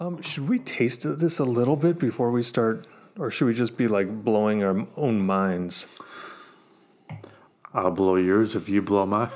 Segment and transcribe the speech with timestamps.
[0.00, 2.86] Um, should we taste this a little bit before we start,
[3.18, 5.88] or should we just be like blowing our own minds?
[7.74, 9.30] I'll blow yours if you blow mine.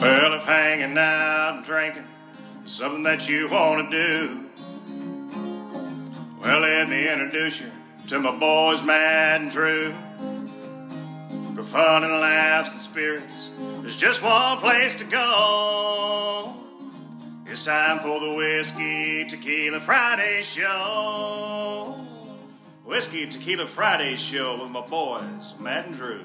[0.00, 2.04] Well, if hanging out and drinking
[2.64, 4.40] is something that you want to do,
[6.40, 7.70] well, let me introduce you
[8.08, 9.90] to my boys, Matt and Drew.
[11.54, 16.54] For fun and laughs and spirits, there's just one place to go.
[17.44, 21.96] It's time for the Whiskey Tequila Friday Show.
[22.86, 26.22] Whiskey Tequila Friday Show with my boys, Matt and Drew.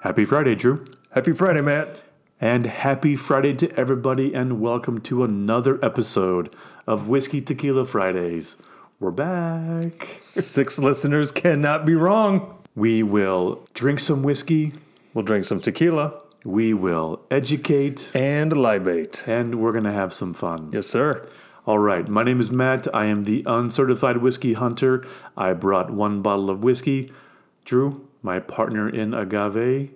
[0.00, 0.82] Happy Friday, Drew.
[1.10, 2.05] Happy Friday, Matt.
[2.40, 6.54] And happy Friday to everybody, and welcome to another episode
[6.86, 8.58] of Whiskey Tequila Fridays.
[9.00, 10.16] We're back.
[10.20, 12.62] Six listeners cannot be wrong.
[12.74, 14.74] We will drink some whiskey,
[15.14, 19.26] We'll drink some tequila we will educate, and libate.
[19.26, 20.70] and we're going to have some fun.
[20.72, 21.26] Yes, sir.
[21.66, 22.86] All right, my name is Matt.
[22.94, 25.04] I am the uncertified whiskey hunter.
[25.36, 27.10] I brought one bottle of whiskey.
[27.64, 29.90] Drew, my partner in agave.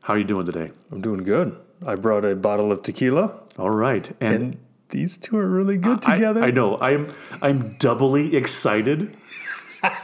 [0.00, 0.72] How are you doing today?
[0.90, 1.56] I'm doing good.
[1.86, 4.56] I brought a bottle of tequila, All right, and, and
[4.90, 6.42] these two are really good I- together.
[6.42, 6.78] I, know.
[6.78, 9.14] I'm I'm doubly excited.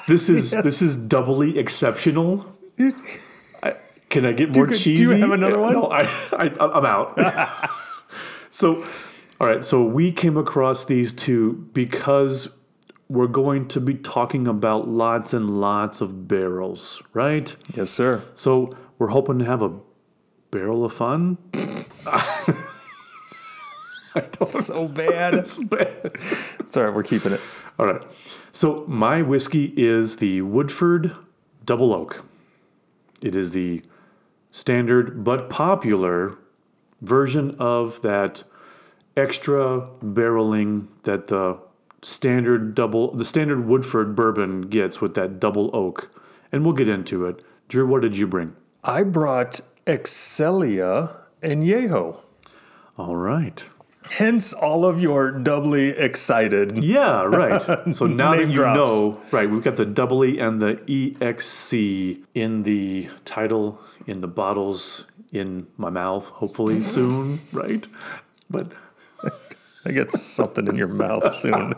[0.07, 2.57] This is this is doubly exceptional.
[3.63, 3.75] I,
[4.09, 5.73] can I get more do you have another one?
[5.75, 7.71] No, I, I I'm out.
[8.51, 8.85] so,
[9.41, 9.65] all right.
[9.65, 12.49] So we came across these two because
[13.09, 17.55] we're going to be talking about lots and lots of barrels, right?
[17.75, 18.23] Yes, sir.
[18.35, 19.73] So we're hoping to have a
[20.51, 21.39] barrel of fun.
[24.45, 25.35] So bad.
[25.35, 26.13] It's bad.
[26.61, 26.95] it's all right.
[26.95, 27.41] We're keeping it.
[27.79, 28.03] All right.
[28.53, 31.15] So my whiskey is the Woodford
[31.65, 32.25] Double Oak.
[33.21, 33.83] It is the
[34.51, 36.37] standard but popular
[37.01, 38.45] version of that
[39.17, 41.59] extra barreling that the
[42.03, 46.13] standard double the standard Woodford bourbon gets with that double oak.
[46.51, 47.45] And we'll get into it.
[47.69, 48.57] Drew, what did you bring?
[48.83, 52.21] I brought Excelia and Yeho.
[52.99, 53.65] All right.
[54.11, 56.77] Hence all of your doubly excited.
[56.85, 57.95] Yeah, right.
[57.95, 58.77] So now that you drops.
[58.77, 64.29] know, right, we've got the double E and the EXC in the title, in the
[64.29, 67.87] bottles, in my mouth, hopefully soon, right?
[68.51, 68.73] But
[69.87, 71.73] I get something in your mouth soon.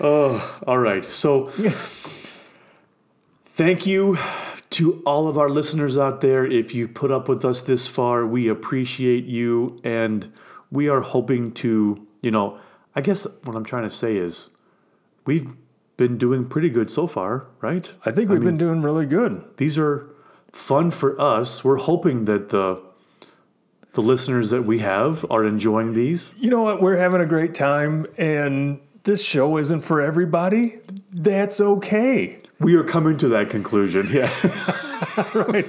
[0.00, 1.04] oh, all right.
[1.04, 1.50] So
[3.52, 4.18] thank you
[4.70, 6.44] to all of our listeners out there.
[6.46, 10.32] If you put up with us this far, we appreciate you and
[10.70, 12.58] we are hoping to, you know,
[12.96, 14.48] I guess what I'm trying to say is
[15.26, 15.48] we've
[15.98, 17.92] been doing pretty good so far, right?
[18.06, 19.44] I think we've been doing really good.
[19.58, 20.08] these are
[20.50, 21.62] fun for us.
[21.62, 22.82] We're hoping that the
[23.94, 26.32] the listeners that we have are enjoying these.
[26.38, 26.80] You know what?
[26.80, 30.78] We're having a great time, and this show isn't for everybody.
[31.12, 32.38] That's okay.
[32.62, 34.06] We are coming to that conclusion.
[34.10, 34.32] Yeah.
[35.34, 35.68] right.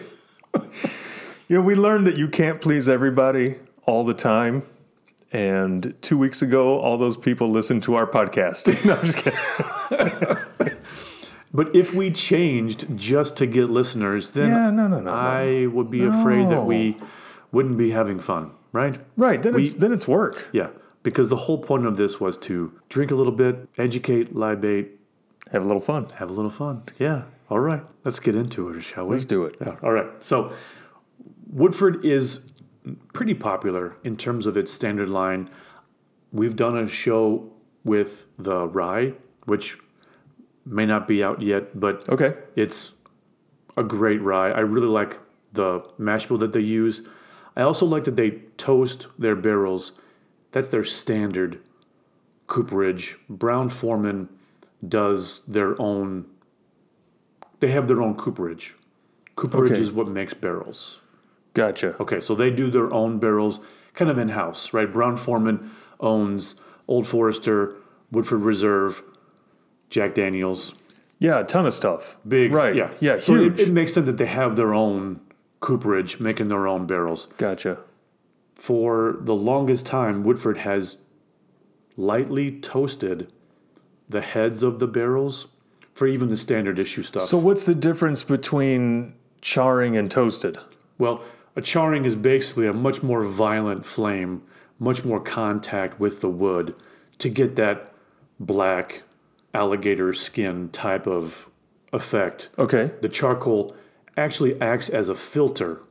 [1.48, 3.56] You know, we learned that you can't please everybody
[3.86, 4.64] all the time.
[5.32, 8.68] And two weeks ago, all those people listened to our podcast.
[8.86, 10.78] no, I'm just kidding.
[11.53, 15.12] but if we changed just to get listeners, then Yeah, no, no, no.
[15.12, 16.96] I would be afraid that we
[17.52, 18.96] wouldn't be having fun, right?
[19.18, 19.42] Right.
[19.42, 20.48] Then We- it's then it's work.
[20.52, 20.68] Yeah.
[21.02, 24.92] Because the whole point of this was to drink a little bit, educate, libate,
[25.53, 26.08] Have a little fun.
[26.18, 26.84] have a little fun.
[26.97, 27.24] Yeah.
[27.50, 27.84] All right.
[28.03, 29.12] Let's get into it, shall we?
[29.12, 29.56] Let's do it.
[29.62, 29.75] Yeah.
[29.84, 30.08] All right.
[30.19, 30.52] So
[31.47, 32.52] Woodford is
[33.14, 35.50] pretty popular in terms of its standard line.
[36.31, 37.52] We've done a show
[37.84, 39.14] with the rye,
[39.46, 39.78] which
[40.66, 42.34] may not be out yet, but Okay.
[42.56, 42.94] it's
[43.78, 44.50] a great rye.
[44.50, 45.20] I really like
[45.52, 47.03] the mash bill that they use.
[47.56, 49.91] I also like that they toast their barrels.
[50.52, 51.59] That's their standard
[52.47, 53.17] cooperage.
[53.29, 54.29] Brown-Forman
[54.88, 56.26] does their own.
[57.59, 58.76] They have their own cooperage.
[59.35, 59.82] Cooperage Okay.
[59.82, 61.00] is what makes barrels.
[61.53, 61.96] Gotcha.
[62.00, 63.59] Okay, so they do their own barrels,
[63.94, 64.91] kind of in house, right?
[64.91, 66.56] Brown-Forman owns
[66.88, 67.76] Old Forester,
[68.12, 69.02] Woodford Reserve,
[69.90, 70.74] Jack Daniels,
[71.20, 72.18] Yeah, a ton of stuff.
[72.28, 72.76] big, Right.
[72.76, 73.59] Yeah, Yeah, So huge.
[73.62, 75.22] it, it makes sense that they have their own
[75.62, 77.28] cooperage, making their own barrels.
[77.38, 77.78] gotcha.
[78.56, 80.97] For the longest time, Woodford has
[81.96, 83.32] lightly toasted
[84.14, 85.48] the heads of the barrels
[85.94, 87.24] for even the standard issue stuff.
[87.24, 90.58] So what's the difference between charring and toasted?
[90.98, 91.22] Well,
[91.56, 94.42] A charring is basically a much more violent flame,
[94.80, 96.76] much more contact with the wood
[97.20, 97.94] to get that
[98.40, 99.04] black
[99.54, 101.50] alligator skin type of
[101.92, 102.50] effect.
[102.58, 102.92] Okay.
[103.02, 103.76] The charcoal
[104.18, 105.82] actually acts as a filter.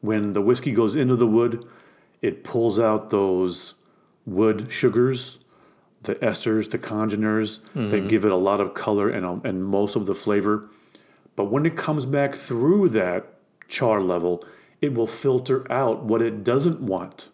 [0.00, 1.66] When the whiskey goes into the wood,
[2.22, 3.74] it pulls out those
[4.24, 5.38] wood sugars,
[6.04, 8.08] the esters, the congeners that mm-hmm.
[8.08, 10.68] give it a lot of color and, um, and most of the flavor.
[11.36, 13.26] But when it comes back through that
[13.68, 14.44] char level,
[14.80, 17.28] it will filter out what it doesn't want.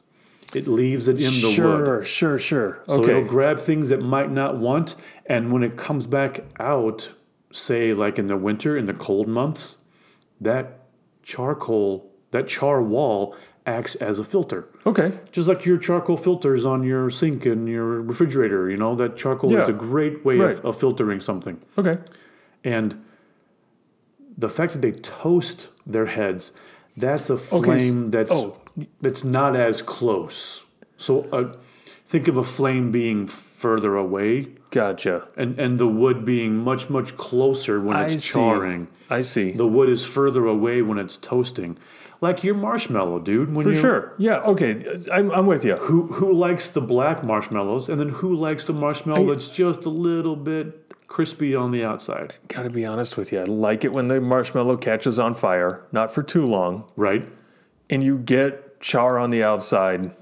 [0.54, 1.54] It leaves it in the wood.
[1.54, 2.82] Sure, sure, sure.
[2.88, 3.10] So Okay.
[3.10, 4.96] it'll grab things it might not want,
[5.26, 7.10] and when it comes back out,
[7.52, 9.76] say like in the winter, in the cold months,
[10.40, 10.86] that
[11.22, 14.66] charcoal, that char wall acts as a filter.
[14.86, 15.12] okay.
[15.32, 19.54] Just like your charcoal filters on your sink and your refrigerator, you know, that charcoal
[19.56, 20.56] is a great way Right.
[20.56, 21.60] of, of filtering something.
[21.76, 21.98] Okay.
[22.64, 23.02] And
[24.36, 26.52] the fact that they toast their heads,
[26.96, 28.60] that's a flame s- that's oh.
[29.00, 30.64] that's not as close.
[30.96, 31.54] So uh,
[32.06, 35.28] think of a flame being further away Gotcha.
[35.36, 38.32] and, and the wood being much, much closer when I it's see.
[38.38, 38.88] charring.
[39.08, 39.52] I see.
[39.52, 41.76] The wood is further away when it's toasting.
[42.20, 43.54] Like your marshmallow, dude.
[43.54, 44.14] When For sure.
[44.18, 44.40] Yeah.
[44.40, 44.84] Okay.
[45.10, 45.76] I'm, I'm with you.
[45.76, 49.88] Who who likes the black marshmallows and then who likes the marshmallow that's just a
[49.90, 52.34] little bit crispy on the outside?
[52.48, 53.40] Gotta be honest with you.
[53.40, 57.26] I like it when the marshmallow catches on fire, not for too long, Right?
[57.88, 60.14] and you get char on the outside,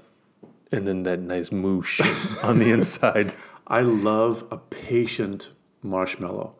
[0.71, 2.01] and then that nice moosh
[2.43, 3.35] on the inside.
[3.67, 5.49] I love a patient
[5.83, 6.55] marshmallow.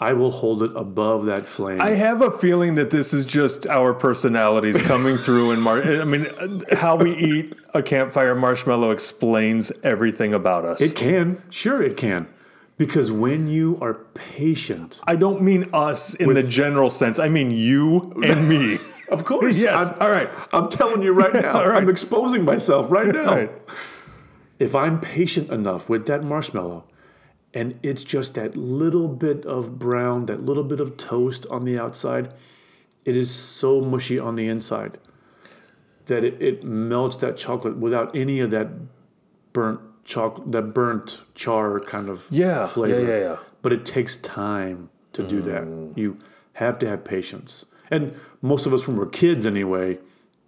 [0.00, 1.80] I will hold it above that flame.
[1.80, 5.52] I have a feeling that this is just our personalities coming through.
[5.52, 6.26] And mar- I mean,
[6.72, 10.80] how we eat a campfire marshmallow explains everything about us.
[10.80, 12.26] it can, sure, it can,
[12.76, 17.20] because when you are patient, I don't mean us in the general sense.
[17.20, 18.80] I mean you and me.
[19.08, 19.92] of course, yes.
[19.92, 20.28] I'm, All right.
[20.52, 21.80] I'm telling you right now, All right.
[21.80, 23.34] I'm exposing myself right now.
[23.36, 23.52] Right.
[24.58, 26.84] If I'm patient enough with that marshmallow,
[27.54, 31.78] and it's just that little bit of brown, that little bit of toast on the
[31.78, 32.34] outside,
[33.04, 34.98] it is so mushy on the inside
[36.06, 38.68] that it, it melts that chocolate without any of that
[39.52, 42.66] burnt chocolate, that burnt char kind of Yeah.
[42.66, 43.00] flavor.
[43.00, 43.06] Yeah.
[43.08, 43.18] Yeah.
[43.20, 43.36] Yeah.
[43.62, 45.44] But it takes time to do Mm.
[45.44, 45.98] that.
[45.98, 46.18] You
[46.54, 47.64] have to have patience.
[47.90, 48.12] And
[48.42, 49.98] most of us, when we're kids anyway,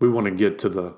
[0.00, 0.92] we want to get to the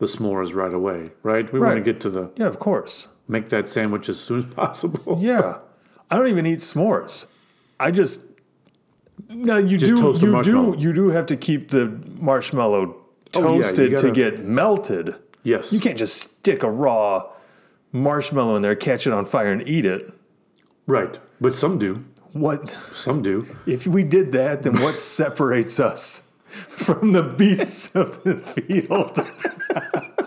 [0.00, 1.52] the s'mores right away, right?
[1.52, 2.46] We want to get to the Yeah.
[2.46, 3.08] Of course.
[3.28, 5.18] Make that sandwich as soon as possible.
[5.20, 5.58] Yeah.
[6.10, 7.26] I don't even eat s'mores.
[7.78, 8.22] I just
[9.28, 11.86] no, you Just do you do you do have to keep the
[12.18, 12.96] marshmallow
[13.34, 15.14] Oh, yeah, toasted to gotta- get melted.
[15.42, 15.72] Yes.
[15.72, 17.28] You can't just stick a raw
[17.92, 20.12] marshmallow in there, catch it on fire, and eat it.
[20.86, 21.18] Right.
[21.40, 22.04] But some do.
[22.32, 23.46] What Some do.
[23.66, 24.62] if we did that?
[24.62, 29.18] Then what separates us from the beasts of the field?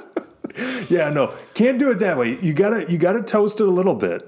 [0.91, 2.37] yeah, no, can't do it that way.
[2.41, 4.27] You gotta you gotta toast it a little bit,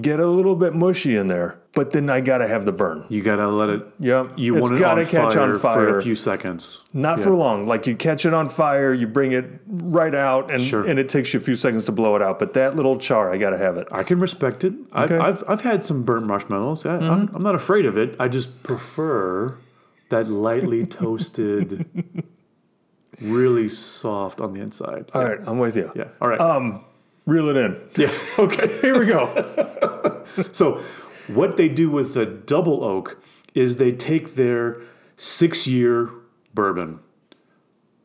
[0.00, 3.04] get a little bit mushy in there, but then I gotta have the burn.
[3.08, 3.82] You gotta let it.
[3.98, 6.82] Yep, You it's want it gotta on catch fire on for a few seconds.
[6.94, 7.24] Not Yeah.
[7.24, 7.66] for long.
[7.66, 10.84] Like you catch it on fire, you bring it right out, and Sure.
[10.84, 12.38] and it takes you a few seconds to blow it out.
[12.38, 13.88] But that little char, I gotta have it.
[13.92, 14.72] I can respect it.
[14.92, 15.14] I've, Okay.
[15.14, 15.26] Mm-hmm.
[15.26, 16.86] I've, I've had some burnt marshmallows.
[16.86, 18.16] I, I'm, I'm not afraid of it.
[18.18, 19.56] I just prefer
[20.10, 21.86] that lightly toasted,
[23.20, 25.10] really soft on the inside.
[25.14, 25.92] All right, I'm with you.
[25.94, 26.08] Yeah.
[26.20, 26.40] All right.
[26.40, 26.84] Um,
[27.26, 27.80] reel it in.
[27.96, 28.12] yeah.
[28.38, 28.80] Okay.
[28.80, 30.16] Here we go.
[30.52, 30.80] So,
[31.26, 33.20] what they do with the double oak
[33.52, 34.80] is they take their
[35.16, 36.10] six year
[36.54, 37.00] bourbon,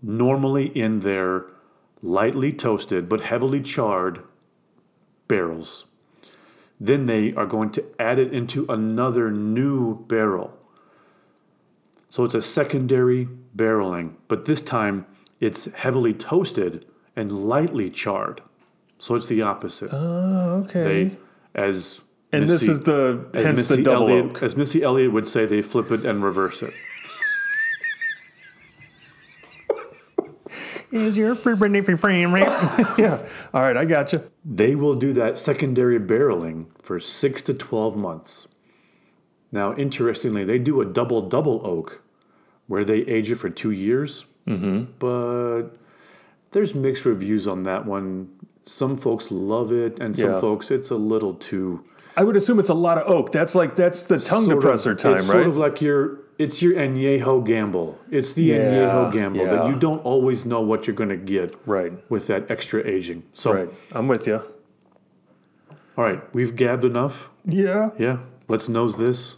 [0.02, 1.46] normally in their
[2.02, 4.24] lightly toasted but heavily charred
[5.28, 5.86] barrels.
[6.80, 10.55] Then they are going to add it into another new barrel.
[12.16, 15.06] So it's a secondary barreling, but this time
[15.42, 18.42] it's heavily toasted and lightly charred.
[18.98, 19.90] So it's the opposite.
[19.92, 21.10] Oh, okay.
[21.10, 21.18] They,
[21.56, 22.00] as
[22.32, 24.44] and this is the as hence the Missy double Elliott, oak.
[24.44, 26.74] As Missy Elliott would say, they flip it and reverse it.
[30.94, 33.28] Is your free brandy free frame Yeah.
[33.54, 34.24] All right, I got you.
[34.46, 38.48] They will do that secondary barreling for six to 12 months.
[39.52, 42.04] Now, interestingly, they do a double double oak
[42.68, 44.26] where they age it for two years.
[44.48, 44.92] Mm-hmm.
[45.00, 45.76] But
[46.52, 48.30] there's mixed reviews on that one.
[48.66, 50.40] Some folks love it, and some Yeah.
[50.40, 51.84] folks, it's a little too.
[52.18, 53.32] I would assume it's a lot of oak.
[53.32, 55.36] That's like that's the tongue sort of- depressor time, it's right?
[55.36, 57.98] Sort of like your it's your añejo gamble.
[58.12, 61.56] It's the Yeah, añejo gamble that you don't always know what you're going to get
[61.66, 61.94] right.
[62.10, 63.24] with that extra aging.
[63.34, 63.70] So, Right.
[63.94, 64.42] I'm with you.
[65.98, 67.30] all right, we've gabbed enough.
[67.46, 67.92] Yeah.
[67.98, 68.18] Yeah,
[68.50, 69.36] let's nose this.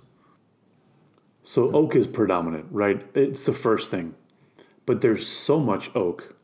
[1.47, 3.01] So oak is predominant, right?
[3.15, 4.15] It's the first thing.
[4.85, 6.35] but there's so much oak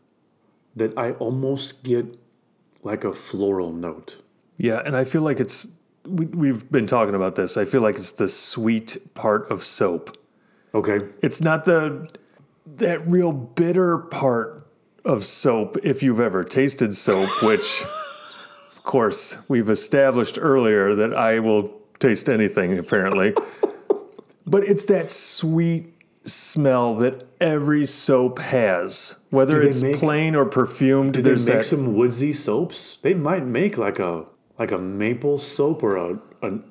[0.78, 2.18] that I almost get
[2.84, 4.18] like a floral note.
[4.58, 5.68] Yeah, and I feel like it's
[6.08, 7.58] we, we've been talking about this.
[7.58, 10.18] I feel like it's the sweet part of soap.
[10.74, 11.00] Okay.
[11.22, 12.08] It's not the
[12.66, 14.66] that real bitter part
[15.04, 17.84] of soap if you've ever tasted soap, which
[18.72, 23.34] of course we've established earlier that I will taste anything apparently.
[24.46, 25.94] But it's that sweet
[26.26, 31.14] smell that every soap has, whether it's make- plain or perfumed.
[31.16, 31.66] Do they there's make that.
[31.66, 32.98] some woodsy soaps?
[33.02, 34.26] They might make like a
[34.60, 36.64] like a maple soap or a an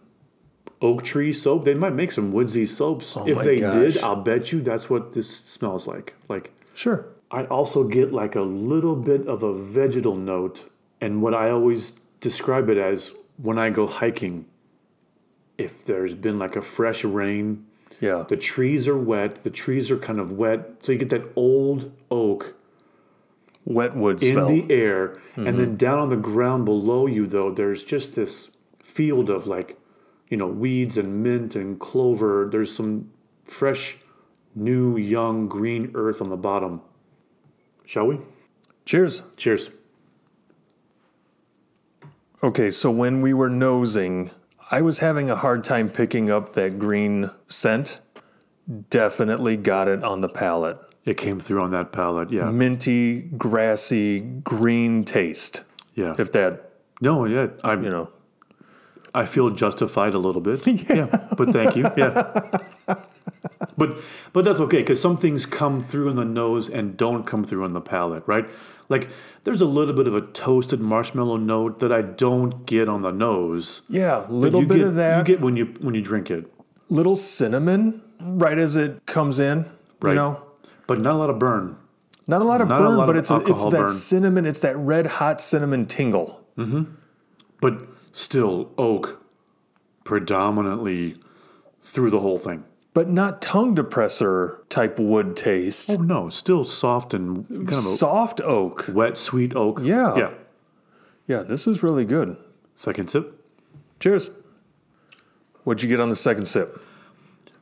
[0.81, 1.65] oak tree soap.
[1.65, 3.17] They might make some woodsy soaps.
[3.17, 3.95] Oh if Oh my they gosh.
[3.95, 6.15] did, I'll bet you that's what this smells like.
[6.29, 7.07] Like sure.
[7.31, 10.69] I also get like a little bit of a vegetal note,
[11.01, 14.47] and what I always describe it as when I go hiking.
[15.63, 17.67] If there's been like a fresh rain,
[18.01, 18.25] Yeah.
[18.29, 21.93] the trees are wet, the trees are kind of wet, so you get that old
[22.11, 22.55] oak
[23.65, 24.49] Wet wood in smell.
[24.49, 25.75] the air, and then mm-hmm.
[25.77, 28.51] down on the ground below you, though, there's just this
[28.81, 29.79] field of like,
[30.29, 32.49] you know, weeds and mint and clover.
[32.51, 33.11] There's some
[33.45, 33.99] fresh,
[34.55, 36.81] new, young green earth on the bottom.
[37.85, 38.19] Shall we?
[38.85, 39.23] Cheers.
[39.37, 39.71] Cheers.
[42.43, 44.33] Okay, so when we were nosing,
[44.73, 48.01] I was having a hard time picking up that green scent.
[48.89, 50.79] Definitely got it on the palate.
[51.05, 52.33] It came through on that palate.
[52.33, 52.51] Yeah.
[52.51, 55.65] Minty, grassy, green taste.
[55.95, 56.15] Yeah.
[56.19, 56.71] If that,
[57.03, 57.49] no, yeah.
[57.63, 58.09] I you know.
[59.15, 60.67] I feel justified a little bit.
[60.67, 61.29] yeah.
[61.37, 61.91] But thank you.
[61.95, 63.05] Yeah.
[63.77, 63.99] But
[64.33, 67.65] but that's okay because some things come through in the nose and don't come through
[67.65, 68.47] on the palate, right?
[68.89, 69.09] Like
[69.45, 73.11] there's a little bit of a toasted marshmallow note that I don't get on the
[73.11, 73.83] nose.
[73.89, 75.19] Yeah, little bit get, of that.
[75.19, 76.53] You get when you when you drink it,
[76.89, 79.71] little cinnamon right as it comes in.
[80.01, 80.11] Right.
[80.11, 80.43] You know?
[80.87, 81.77] but not a lot of burn.
[82.27, 83.89] Not a lot of Not burn, lot but of it's a, it's that burn.
[83.89, 86.45] cinnamon, it's that red hot cinnamon tingle.
[86.57, 86.85] Mm-hmm.
[87.61, 89.25] But still oak
[90.05, 91.17] predominantly
[91.83, 92.65] through the whole thing.
[92.95, 95.91] But not tongue depressor type wood taste.
[95.91, 98.85] Oh no, still soft and kind of Soft oak.
[98.89, 99.81] wet, sweet oak.
[99.83, 100.15] Yeah.
[100.17, 100.31] Yeah.
[101.27, 102.37] Yeah, this is really good.
[102.75, 103.43] Second sip.
[103.99, 104.31] Cheers.
[105.65, 106.83] What'd you get on the second sip?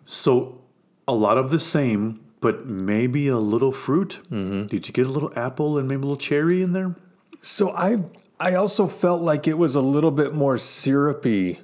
[0.06, 0.60] So
[1.06, 4.20] a lot of the same, but maybe a little fruit.
[4.32, 4.66] Mm-hmm.
[4.66, 6.96] Did you get a little apple and maybe a little cherry in there?
[7.40, 8.04] So I
[8.40, 11.60] I also felt like it was a little bit more syrupy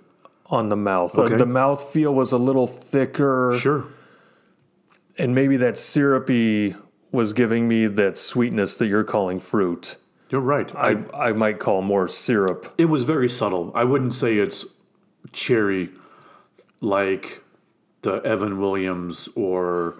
[0.48, 1.18] on the mouth.
[1.18, 1.36] Uh, Okay.
[1.36, 3.84] the mouth feel was a little thicker, Sure.
[5.18, 6.74] and maybe that syrupy
[7.12, 9.96] was giving me that sweetness that you're calling fruit.
[10.30, 10.74] You're right.
[10.76, 12.72] I I might call more syrup.
[12.78, 13.70] it was very subtle.
[13.74, 14.64] I wouldn't say it's
[15.32, 15.90] cherry
[16.80, 17.42] like
[18.02, 19.94] the Evan Williams or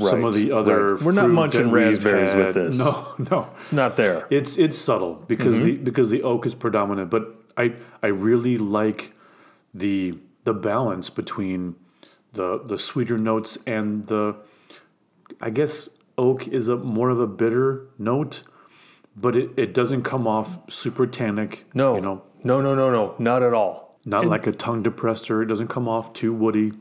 [0.00, 0.94] some of the other.
[0.94, 1.02] right.
[1.04, 2.78] We're not munching raspberries with this.
[2.78, 3.46] No, no.
[3.58, 4.26] It's not there.
[4.30, 5.64] It's it's subtle because Mm-hmm.
[5.64, 9.12] the because the oak is predominant, but I I really like
[9.74, 11.76] the the balance between
[12.32, 14.36] the the sweeter notes and the
[15.40, 18.42] I guess oak is a more of a bitter note,
[19.16, 21.66] but it, it doesn't come off super tannic.
[21.74, 23.98] No, you know, no, no, no, no, not at all.
[24.04, 25.42] not like a tongue depressor.
[25.42, 26.72] It doesn't come off too woody.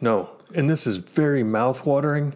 [0.00, 2.34] No, and this is very mouth-watering.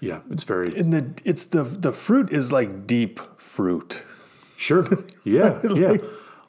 [0.00, 4.02] Yeah, it's very And the it's the the fruit is like deep fruit.
[4.56, 4.86] Sure.
[5.24, 5.60] Yeah.
[5.74, 5.96] yeah.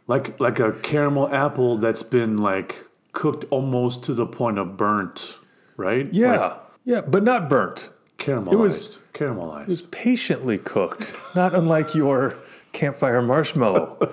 [0.08, 5.38] Like like a caramel apple that's been like cooked almost to the point of burnt,
[5.78, 6.12] right?
[6.14, 7.90] Yeah, Like yeah, but not burnt.
[8.18, 8.54] caramelized.
[8.54, 9.62] It was- caramelized.
[9.64, 12.36] It was patiently cooked, not unlike your
[12.72, 14.12] campfire marshmallow.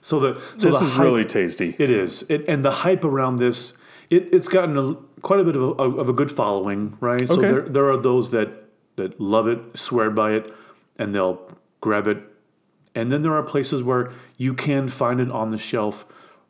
[0.00, 1.76] so the so this the is hype- really tasty.
[1.78, 2.24] it is.
[2.28, 3.72] It, and the hype around this
[4.10, 7.26] it, it's gotten a, quite a bit of a, of a good following, right?
[7.26, 7.48] So Okay.
[7.48, 8.48] there there are those that
[8.96, 10.52] that love it, swear by it,
[10.98, 11.40] and they'll
[11.80, 12.18] grab it.
[12.96, 16.06] And then there are places where you can find it on the shelf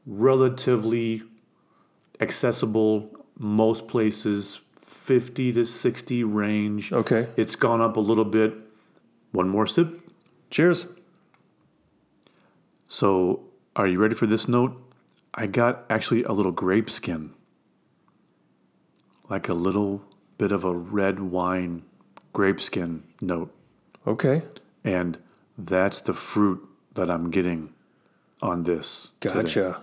[0.06, 1.24] relatively
[2.20, 7.28] accessible most places 50 to 60 range Okay.
[7.36, 8.54] it's gone up a little bit
[9.32, 10.00] one more sip
[10.48, 10.86] Cheers.
[12.88, 13.40] so
[13.74, 14.80] are you ready for this note
[15.34, 17.34] i got actually a little grape skin
[19.28, 20.02] like a little
[20.38, 21.82] bit of a red wine
[22.32, 23.52] grape skin note
[24.06, 24.42] Okay.
[24.84, 25.18] and
[25.58, 26.60] that's the fruit
[26.94, 27.72] that i'm getting
[28.42, 29.34] on this today.
[29.34, 29.82] Gotcha.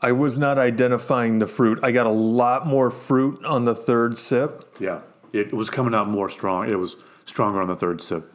[0.00, 1.78] I was not identifying the fruit.
[1.80, 4.64] I got a lot more fruit on the third sip.
[4.80, 5.00] yeah
[5.32, 8.30] it was coming out more strong it was stronger on the third sip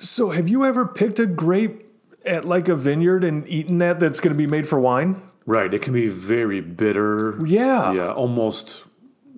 [0.00, 1.86] So, have you ever picked a grape
[2.24, 5.20] at like a vineyard and eaten that that's going to be made for wine?
[5.44, 5.72] Right.
[5.74, 7.38] It can be very bitter.
[7.44, 7.92] Yeah.
[7.92, 8.12] Yeah.
[8.12, 8.84] Almost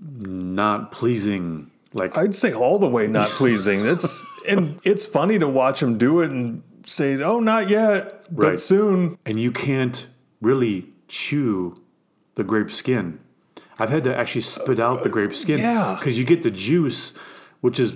[0.01, 1.71] not pleasing.
[1.93, 3.85] Like I'd say all the way not pleasing.
[3.87, 8.47] It's and it's funny to watch them do it and say, "Oh, not yet, but
[8.47, 8.61] Right.
[8.61, 10.07] soon." and you can't
[10.41, 11.81] really chew
[12.35, 13.19] the grape skin.
[13.79, 15.97] I've had to actually spit out the grape skin yeah.
[15.99, 17.13] because you get the juice,
[17.61, 17.95] which is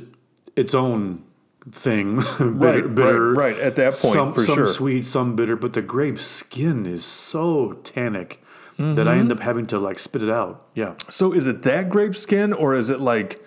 [0.57, 1.23] its own
[1.71, 2.17] thing.
[2.39, 4.67] bitter, Right, bitter, right, right, at that point, some, some sure.
[4.67, 5.55] sweet, some bitter.
[5.57, 8.43] But the grape skin is so tannic
[8.77, 9.09] that Mm-hmm.
[9.09, 10.67] I end up having to like spit it out.
[10.75, 13.45] Yeah, So, is it that grape skin, or is it like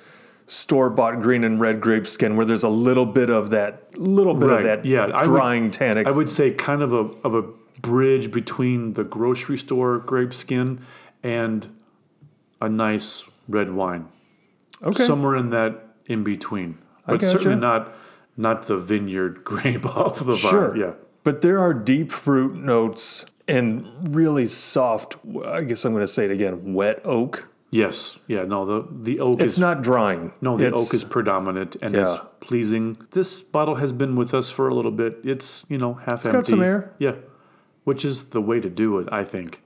[0.51, 4.33] store bought green and red grape skin, where there's a little bit of that, little
[4.33, 6.05] bit Right, of that, yeah, I would- drying tannic?
[6.07, 7.43] I would say kind of a of a
[7.81, 10.79] bridge between the grocery store grape skin
[11.23, 11.67] and
[12.61, 14.07] a nice red wine.
[14.83, 16.77] okay, somewhere in that in between,
[17.07, 17.31] but gotcha.
[17.39, 17.93] certainly not
[18.35, 20.35] not the vineyard grape off the vine.
[20.35, 20.75] Sure.
[20.77, 20.91] Yeah,
[21.23, 25.15] But there are deep fruit notes and really soft,
[25.45, 27.47] I guess I'm going to say it again, wet oak.
[27.71, 28.43] Yes, yeah.
[28.43, 30.33] No, the the oak It's is not drying.
[30.41, 32.13] no, the It's- oak is predominant and Yeah.
[32.13, 32.97] it's pleasing.
[33.11, 35.19] This bottle has been with us for a little bit.
[35.23, 36.31] It's you know half empty.
[36.31, 36.91] got some air.
[36.99, 37.15] Yeah,
[37.83, 39.07] which is the way to do it.
[39.11, 39.63] I think.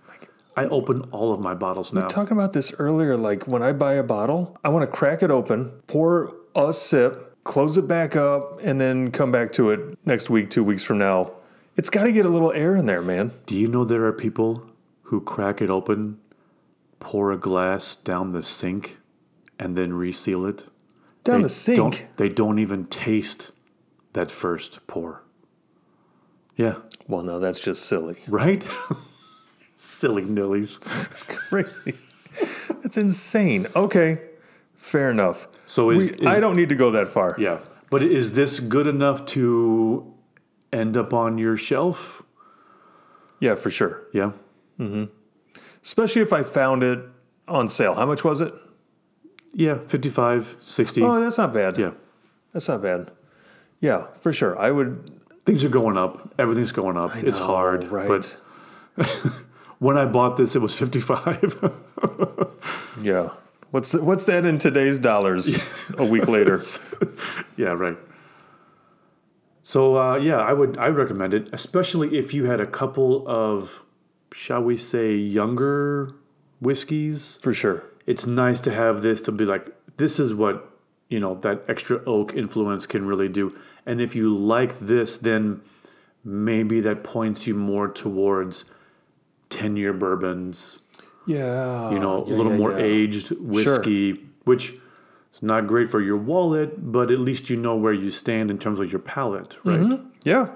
[0.57, 2.03] I open all of my bottles now.
[2.03, 3.17] We talking about this earlier.
[3.17, 7.35] Like when I buy a bottle, I want to crack it open, pour a sip,
[7.43, 10.97] close it back up, and then come back to it next week, two weeks from
[10.97, 11.31] now.
[11.75, 13.31] It's got to get a little air in there, man.
[13.47, 14.63] Do you know there are people
[15.03, 16.19] who crack it open,
[17.05, 18.97] pour a glass down the sink,
[19.59, 20.63] and then reseal it?
[21.23, 21.77] Down They the sink.
[21.77, 23.51] Don't, they don't even taste
[24.13, 25.21] that first pour.
[26.57, 28.17] Yeah, Well, no, that's just silly.
[28.27, 28.65] right?
[29.77, 30.79] Silly nillies.
[31.11, 31.93] It's crazy.
[32.81, 33.67] That's insane.
[33.75, 34.19] Okay,
[34.75, 35.47] fair enough.
[35.67, 37.35] So We- is, is I don't need to go that far.
[37.37, 37.59] yeah,
[37.91, 40.11] but is this good enough to
[40.73, 42.23] end up on your shelf?
[43.39, 44.07] Yeah, for sure.
[44.13, 44.31] Yeah,
[44.79, 45.05] mm-hmm.
[45.85, 46.99] Especially if I found it
[47.47, 47.93] on sale.
[47.95, 48.53] How much was it?
[49.53, 51.01] yeah, 55, 60.
[51.03, 51.77] Oh, that's not bad.
[51.77, 51.91] yeah,
[52.51, 53.11] That's not bad.
[53.79, 54.59] Yeah, for sure.
[54.59, 55.21] I would.
[55.45, 56.33] things are going up.
[56.37, 57.15] Everything's going up.
[57.15, 58.07] it's Oh, hard, right?
[58.07, 58.37] but
[59.79, 61.71] when I bought this, it was 55.
[63.01, 63.29] yeah.
[63.71, 65.57] What's the, what's that in today's dollars?
[65.97, 66.59] a week later.
[67.57, 67.97] Yeah, right.
[69.63, 73.81] So uh, yeah, I would I recommend it, especially if you had a couple of,
[74.33, 76.13] shall we say, younger
[76.59, 77.39] whiskeys.
[77.41, 77.83] For sure.
[78.05, 80.71] It's nice to have this to be like this is what
[81.09, 83.57] you know that extra oak influence can really do.
[83.85, 85.61] And if you like this, then
[86.23, 88.65] maybe that points you more towards
[89.49, 90.79] ten year bourbons.
[91.25, 91.91] Yeah.
[91.91, 92.85] You know, yeah, a little yeah, more yeah.
[92.85, 94.71] aged whiskey, which
[95.33, 98.59] is not great for your wallet, but at least you know where you stand in
[98.59, 99.79] terms of your palate, right?
[99.79, 100.07] Mm-hmm.
[100.23, 100.49] Yeah.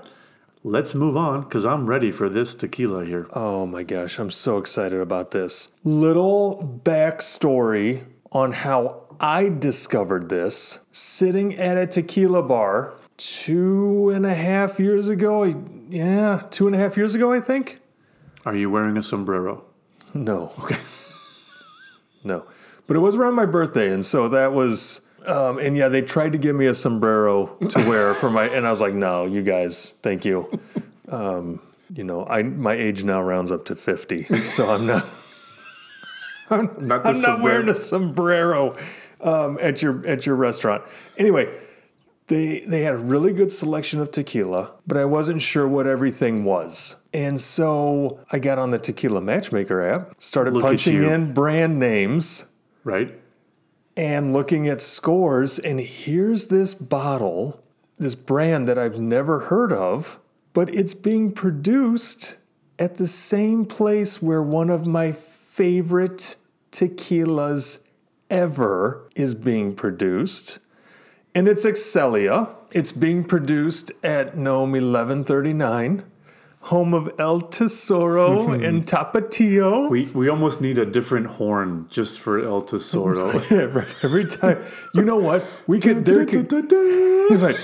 [0.63, 3.27] Let's move on because I'm ready for this tequila here.
[3.31, 5.69] Oh my gosh, I'm so excited about this.
[5.85, 14.35] Little backstory on how I discovered this sitting at a tequila bar two and a
[14.35, 15.45] half years ago.
[15.89, 17.79] Yeah, two and a half years ago, I think.
[18.45, 19.63] Are you wearing a sombrero?
[20.13, 20.51] No.
[20.59, 20.79] Okay.
[22.25, 22.45] no.
[22.85, 25.01] But it was around my birthday, and so that was.
[25.25, 28.65] Um, and yeah, they tried to give me a sombrero to wear for my, and
[28.65, 30.59] I was like, "No, you guys, thank you."
[31.09, 31.61] Um,
[31.93, 35.05] you know, I my age now rounds up to fifty, so I'm not.
[36.49, 38.77] Not I'm not wearing a sombrero
[39.21, 40.83] um, at your at your restaurant.
[41.17, 41.53] Anyway,
[42.27, 46.43] they they had a really good selection of tequila, but I wasn't sure what everything
[46.43, 46.95] was.
[47.13, 52.51] And so I got on the Tequila Matchmaker app, started Look punching in brand names
[52.83, 53.19] right.
[53.99, 55.59] And looking at scores.
[55.59, 57.61] And here's this bottle,
[57.97, 60.21] this brand that I've never heard of,
[60.53, 62.37] but it's being produced
[62.79, 66.37] at the same place where one of my favorite
[66.71, 67.87] tequilas
[68.29, 70.59] ever is being produced.
[71.35, 72.55] And it's Excellia.
[72.71, 76.05] It's being produced at NOM 1139,
[76.61, 78.63] home of El Tesoro mm-hmm.
[78.63, 79.89] and Tapatio.
[79.89, 83.29] We we almost need a different horn just for El Tesoro.
[83.49, 84.63] Every, every time.
[84.93, 85.45] You know what?
[85.67, 86.51] We could there could
[87.31, 87.57] right.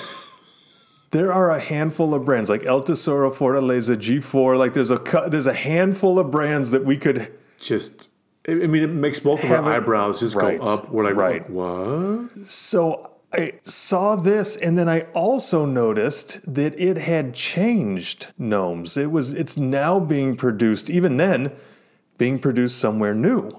[1.11, 4.57] There are a handful of brands like El Tesoro, Fortaleza, G4.
[4.57, 8.09] Like there's a there's a handful of brands that we could just,
[8.47, 10.89] I I mean, it makes both of our eyebrows just right, go up.
[10.91, 11.49] We're like, right.
[11.49, 12.45] what?
[12.45, 18.97] So I saw this, and then I also noticed that it had changed NOMs.
[18.97, 21.51] It was it's now being produced, even then,
[22.17, 23.51] being produced somewhere new.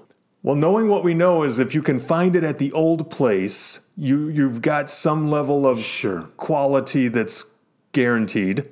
[0.43, 3.87] Well, knowing what we know is if you can find it at the old place,
[3.95, 6.23] you you've got some level of Sure.
[6.37, 7.45] quality that's
[7.91, 8.69] guaranteed.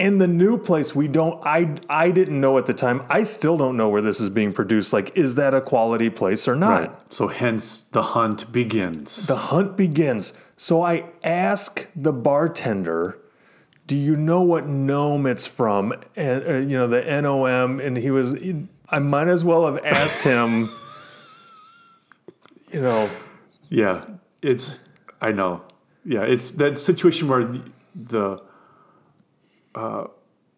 [0.00, 1.44] And the new place, we don't.
[1.44, 3.02] I I didn't know at the time.
[3.08, 4.92] I still don't know where this is being produced.
[4.92, 6.80] Like, is that a quality place or not?
[6.80, 7.12] Right.
[7.12, 9.26] So hence the hunt begins.
[9.26, 10.34] The hunt begins.
[10.56, 13.18] So I ask the bartender,
[13.88, 17.80] "Do you know what NOM it's from?" And uh, you know the N O M,
[17.80, 18.36] and he was.
[18.90, 20.72] I might as well have asked him.
[22.70, 23.10] You know,
[23.70, 24.02] Yeah,
[24.42, 24.80] it's.
[25.22, 25.62] I know.
[26.04, 27.62] Yeah, it's that situation where the,
[27.94, 28.42] the
[29.78, 30.08] uh,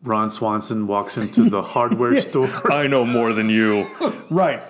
[0.02, 2.48] Ron Swanson walks into the hardware store.
[2.72, 3.87] I know more than you.
[4.30, 4.62] right.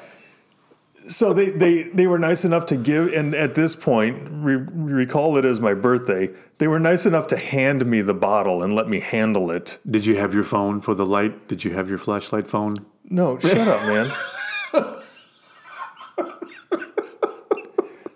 [1.06, 5.38] So they, they, they were nice enough to give, and at this point, re, recall
[5.38, 6.30] it as my birthday.
[6.58, 9.78] They were nice enough to hand me the bottle and let me handle it.
[9.88, 11.48] Did you have your phone for the light?
[11.48, 12.74] Did you have your flashlight phone?
[13.04, 14.12] No, shut up, man.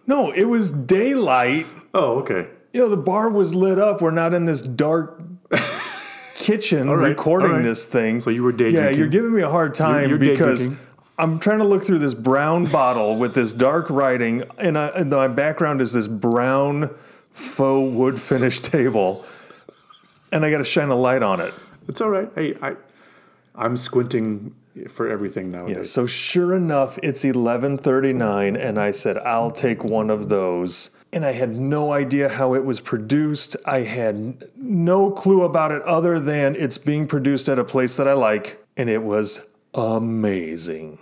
[0.07, 1.67] no, it was daylight.
[1.95, 2.49] Oh, okay.
[2.73, 4.03] You know, the bar was lit up.
[4.03, 5.21] We're not in this dark
[6.45, 7.63] kitchen right, recording right.
[7.63, 8.21] this thing.
[8.21, 8.99] So you were day Yeah, drinking.
[8.99, 10.69] you're giving me a hard time you're day because.
[11.17, 15.11] I'm trying to look through this brown bottle with this dark writing, and, I, and
[15.11, 16.91] my background is this brown
[17.31, 19.25] faux wood finish table,
[20.33, 21.55] and I got to shine a light on it.
[21.87, 22.29] It's all right.
[22.35, 22.75] Hey, I,
[23.55, 24.57] I'm squinting
[24.89, 25.91] for everything nowadays.
[25.91, 30.91] So sure enough, it's 11:39 and I said I'll take one of those.
[31.15, 33.57] And I had no idea how it was produced.
[33.65, 38.09] I had no clue about it other than it's being produced at a place that
[38.09, 39.43] I like and it was
[39.75, 40.99] amazing.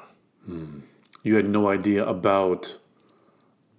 [0.46, 0.80] Hmm.
[1.22, 2.76] You had no idea about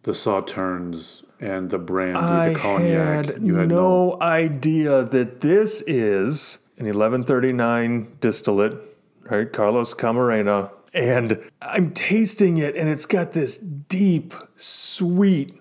[0.03, 3.25] the sauternes and the brandy, I the cognac.
[3.25, 8.79] had, you had no, idea that this is an 1139 distillate,
[9.23, 9.51] right?
[9.51, 10.71] Carlos Camarena.
[10.93, 15.53] And I'm tasting it, and it's got this deep, sweet,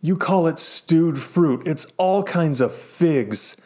[0.00, 1.66] you call it stewed fruit.
[1.66, 3.56] It's all kinds of figs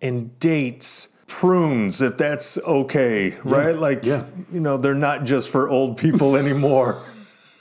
[0.00, 3.76] and dates, prunes, if that's okay, right?
[3.76, 4.24] Like, yeah.
[4.52, 7.04] you know, they're not just for old people anymore.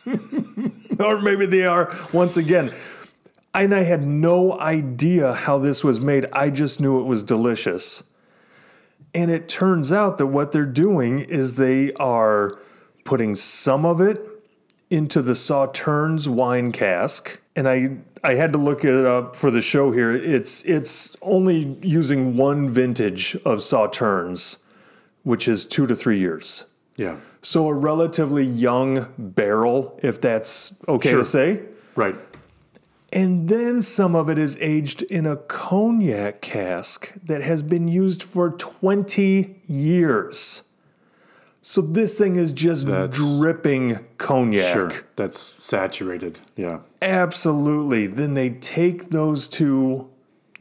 [1.00, 2.72] or maybe they are once again.
[3.54, 6.28] And I had no idea how this was made.
[6.32, 8.04] I just knew it was delicious.
[9.14, 12.60] And it turns out that what they're doing is they are
[13.04, 14.22] putting some of it
[14.90, 17.40] into the Sauternes wine cask.
[17.56, 20.12] And I I had to look it up for the show here.
[20.16, 24.58] It's it's only using one vintage of Sauternes,
[25.24, 26.66] which is two to three years.
[26.96, 27.18] Yeah.
[27.42, 31.20] So a relatively young barrel, if that's okay Sure.
[31.20, 31.62] to say.
[31.96, 32.16] Right.
[33.14, 38.22] And then some of it is aged in a cognac cask that has been used
[38.22, 40.64] for 20 years.
[41.70, 44.74] So this thing is just That's- dripping cognac.
[44.74, 44.92] Sure.
[45.18, 46.40] That's saturated.
[46.56, 46.80] Yeah.
[47.02, 48.08] Absolutely.
[48.08, 50.08] Then they take those two.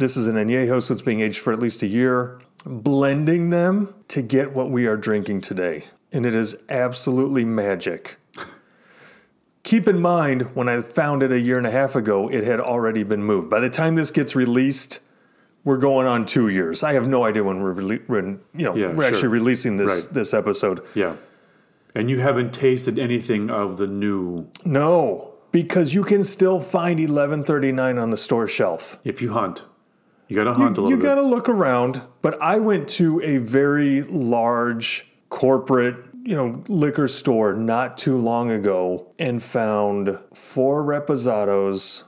[0.01, 3.95] This is an añejo, so it's being aged for at least a year, blending them
[4.09, 5.85] to get what we are drinking today.
[6.11, 8.17] And it is absolutely magic.
[9.63, 12.59] Keep in mind, when I found it a year and a half ago, it had
[12.59, 13.49] already been moved.
[13.49, 14.99] By the time this gets released,
[15.67, 16.83] we're going on two years.
[16.83, 20.07] I have no idea when we're rele- when you know Yeah, we're actually releasing this
[20.07, 20.15] Right.
[20.15, 20.81] this episode.
[20.95, 21.17] Yeah.
[21.95, 27.99] And you haven't tasted anything of the new No, because you can still find 1139
[27.99, 28.99] on the store shelf.
[29.05, 29.65] if you hunt.
[30.29, 32.03] You gotta hunt a you little gotta look around.
[32.23, 38.51] But I went to a very large corporate, you know, liquor store not too long
[38.51, 42.03] ago and found four reposados,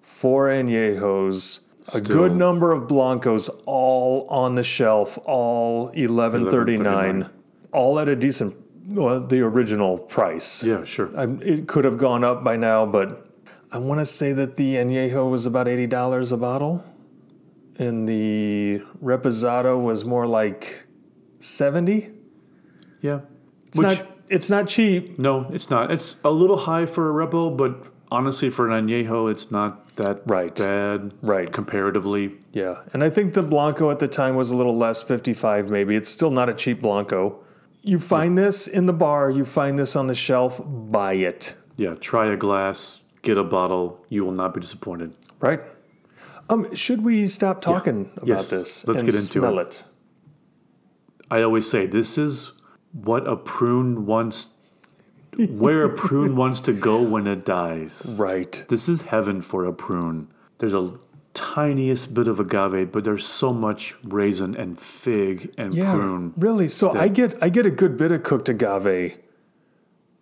[0.00, 1.60] four añejos,
[1.94, 7.30] a good number of blancos, all on the shelf, all 1139, 11.39.
[7.72, 10.62] all at a decent, well, the original price.
[10.64, 11.10] Yeah, sure.
[11.16, 13.26] I, it could have gone up by now, but
[13.70, 16.84] I want to say that the añejo was about eighty dollars a bottle,
[17.78, 20.84] and the reposado was more like
[21.40, 22.10] seventy.
[23.00, 23.20] yeah.
[23.66, 24.06] It's Which not.
[24.30, 25.18] It's not cheap.
[25.18, 25.90] no, it's not.
[25.90, 30.22] It's a little high for a repo, but honestly, for an añejo, it's not that
[30.26, 30.54] Right.
[30.56, 31.12] bad.
[31.22, 31.52] Right.
[31.52, 32.38] Comparatively.
[32.52, 35.94] Yeah, and I think the blanco at the time was a little less, fifty-five maybe.
[35.94, 37.38] It's still not a cheap blanco.
[37.82, 39.30] You find this in the bar.
[39.30, 40.60] You find this on the shelf.
[40.64, 41.54] Buy it.
[41.76, 41.94] Yeah.
[41.94, 43.00] Try a glass.
[43.22, 44.04] Get a bottle.
[44.08, 45.12] You will not be disappointed.
[45.40, 45.60] Right.
[46.48, 46.74] Um.
[46.74, 48.86] Should we stop talking about Yes, this?
[48.88, 49.84] let's and get into smell it.
[51.30, 52.52] I always say this is
[52.92, 54.48] what a prune wants,
[55.46, 58.14] where a prune wants to go when it dies.
[58.18, 58.64] Right.
[58.68, 60.28] This is heaven for a prune.
[60.58, 60.92] There's a
[61.34, 66.32] tiniest bit of agave, but there's so much raisin and fig and Yeah, prune.
[66.36, 66.66] really.
[66.68, 69.16] So I get I get a good bit of cooked agave,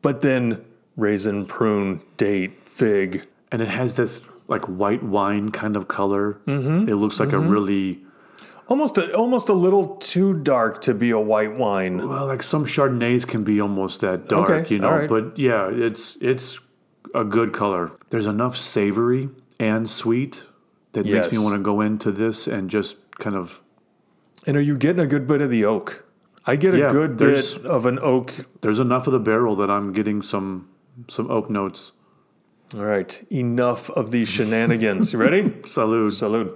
[0.02, 0.64] but then
[0.96, 3.26] raisin, prune, date, fig.
[3.50, 6.38] And it has this like white wine kind of color.
[6.46, 6.88] Mm-hmm.
[6.88, 8.00] It looks like a really
[8.68, 12.08] Almost a, almost a little too dark to be a white wine.
[12.08, 14.90] well, like some Chardonnays can be almost that dark, Okay, you know.
[14.90, 15.08] right.
[15.08, 16.58] But yeah, it's it's
[17.14, 17.92] a good color.
[18.10, 19.28] There's enough savory
[19.60, 20.42] and sweet
[20.92, 23.60] that makes me want to go into this and just kind of
[24.46, 26.04] And are you getting a good bit of the oak?
[26.44, 28.32] I get a Yeah, good bit of an oak.
[28.62, 30.68] there's enough of the barrel that I'm getting some
[31.08, 31.92] some oak notes.
[32.74, 35.12] All right, enough of these shenanigans.
[35.12, 35.42] You ready?
[35.62, 36.10] Salud.
[36.22, 36.52] Salute.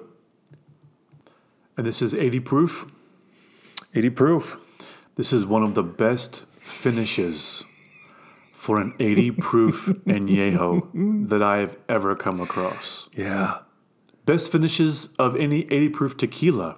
[1.80, 2.92] And this is 80 proof.
[3.94, 4.58] 80 proof.
[5.16, 7.64] This is one of the best finishes
[8.52, 13.08] for an 80 proof añejo that I have ever come across.
[13.14, 13.60] Yeah.
[14.26, 16.76] Best finishes of any 80 proof tequila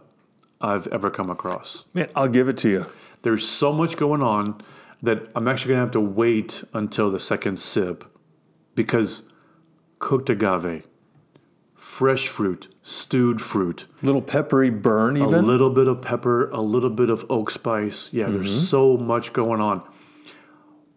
[0.61, 1.83] I've ever come across.
[1.93, 2.87] Man, I'll give it to you.
[3.23, 4.63] There's so much going on
[5.03, 8.05] that I'm actually going to have to wait until the second sip
[8.77, 9.23] because
[9.99, 10.85] cooked agave,
[11.83, 16.89] fresh fruit, stewed fruit, Little peppery burn, even a little bit of pepper, a little
[16.89, 18.09] bit of oak spice.
[18.13, 18.65] Yeah, there's mm-hmm.
[18.67, 19.83] so much going on.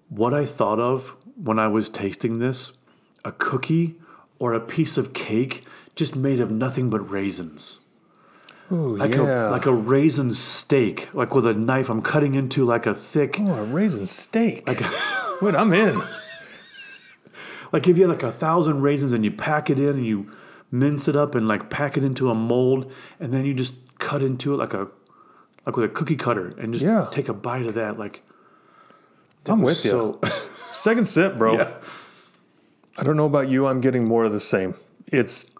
[0.09, 2.71] What I thought of when I was tasting this,
[3.25, 3.95] a cookie
[4.37, 7.79] or a piece of cake just made of nothing but raisins.
[8.71, 9.49] Ooh, Like yeah.
[9.49, 13.37] a like a raisin steak, like with a knife I'm cutting into like a thick
[13.39, 14.67] oh, a raisin steak.
[14.67, 14.81] Like,
[15.41, 15.99] wait, I'm in.
[17.71, 20.31] like if you had like a thousand raisins and you pack it in and you
[20.71, 24.21] mince it up and like pack it into a mold and then you just cut
[24.21, 24.87] into it like a
[25.65, 27.07] like with a cookie cutter and just Yeah.
[27.11, 28.21] take a bite of that like
[29.47, 30.19] I'm with you.
[30.71, 31.57] Second sip, bro.
[31.57, 31.71] yeah.
[32.97, 33.67] I don't know about you.
[33.67, 34.73] I'm getting more of the same.
[35.07, 35.51] It's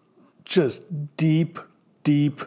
[0.44, 1.60] just deep,
[2.04, 2.42] deep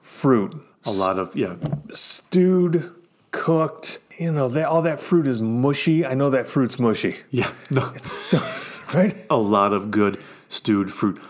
[0.00, 1.54] fruit, a lot of yeah
[1.92, 2.92] stewed,
[3.30, 3.98] cooked.
[4.18, 6.04] You know, that, all that fruit is mushy.
[6.04, 7.16] I know that fruit's mushy.
[7.30, 8.38] yeah no it's So,
[8.94, 9.14] right?
[9.30, 11.20] a lot of good stewed fruit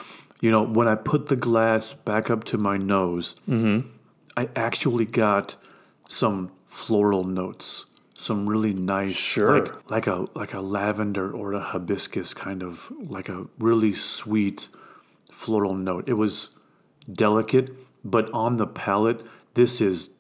[0.42, 3.88] you know when i put the glass back up to my nose Mm-hmm.
[4.36, 5.56] i actually got
[6.08, 7.86] some floral notes
[8.26, 9.60] some really nice Sure.
[9.60, 14.68] like like a like a lavender or a hibiscus kind of like a really sweet
[15.30, 16.48] floral note it was
[17.24, 17.66] delicate
[18.04, 19.20] but on the palate
[19.54, 20.10] this is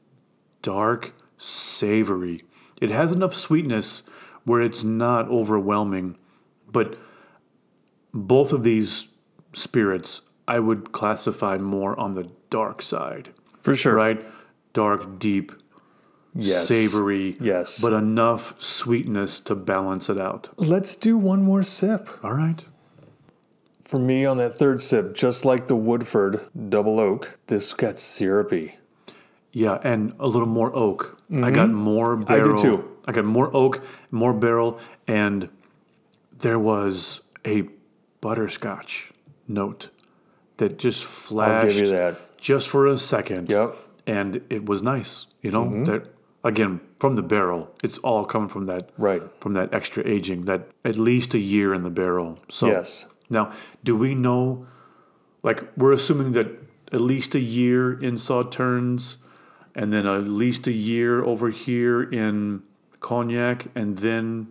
[0.62, 2.44] dark savory
[2.80, 4.02] it has enough sweetness
[4.44, 6.16] where it's not overwhelming
[6.70, 6.96] but
[8.12, 9.06] both of these
[9.54, 13.94] spirits I would classify more on the dark side, For sure.
[13.94, 14.24] right?
[14.72, 15.52] Dark, deep,
[16.34, 16.66] Yes.
[16.66, 17.80] savory, Yes.
[17.80, 20.48] but enough sweetness to balance it out.
[20.56, 22.08] Let's do one more sip.
[22.24, 22.64] All right.
[23.82, 28.76] For me, on that third sip, just like the Woodford double oak, this got syrupy.
[29.52, 31.18] Yeah, and a little more oak.
[31.32, 32.32] I got more Mm-hmm.
[32.32, 32.88] I did too.
[33.06, 35.50] I got more oak, more barrel, and
[36.36, 37.68] there was a
[38.20, 39.11] butterscotch
[39.48, 39.88] note
[40.58, 42.38] that just I'll flashed give you that.
[42.38, 43.50] just for a second.
[43.50, 43.76] Yep.
[44.06, 45.26] and it was nice.
[45.42, 45.84] You know, Mm-hmm.
[45.84, 46.06] that
[46.44, 49.22] again from the barrel, it's all coming from that Right.
[49.40, 52.38] from that extra aging, that at least a year in the barrel.
[52.48, 53.06] So Yes.
[53.30, 53.52] now,
[53.84, 54.66] do we know?
[55.42, 56.46] Like we're assuming that
[56.92, 59.16] at least a year in Sauternes,
[59.74, 62.62] and then at least a year over here in
[63.00, 64.48] cognac, and then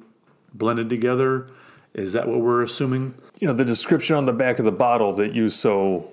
[0.53, 1.47] blended together.
[1.93, 3.13] Is that what we're assuming?
[3.41, 6.09] You know, the description on the back of the bottle that you so.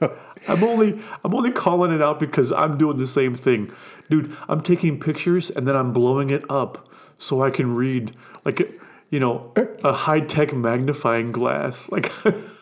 [0.48, 3.72] I'm only I'm only calling it out because I'm doing the same thing.
[4.08, 8.80] Dude, I'm taking pictures and then I'm blowing it up so I can read like
[9.10, 9.52] you know,
[9.84, 11.90] a high-tech magnifying glass.
[11.96, 12.12] Like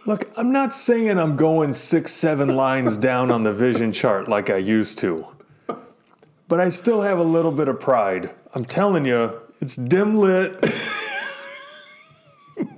[0.07, 4.51] Look, I'm not saying I'm going six, seven lines down on the vision chart like
[4.51, 5.27] I used to,
[6.47, 8.31] but I still have a little bit of pride.
[8.55, 10.63] I'm telling you, it's dim lit.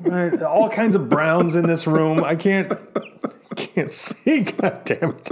[0.06, 2.22] Right, all kinds of browns in this room.
[2.22, 2.72] I can't
[3.56, 4.40] can't see.
[4.60, 5.30] God damn it!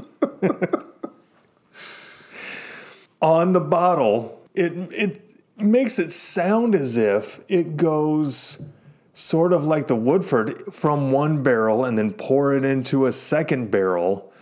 [3.21, 5.21] On the bottle, it it
[5.59, 8.63] makes it sound as if it goes
[9.13, 13.71] sort of like the Woodford from one barrel and then pour it into a second
[13.71, 14.33] barrel.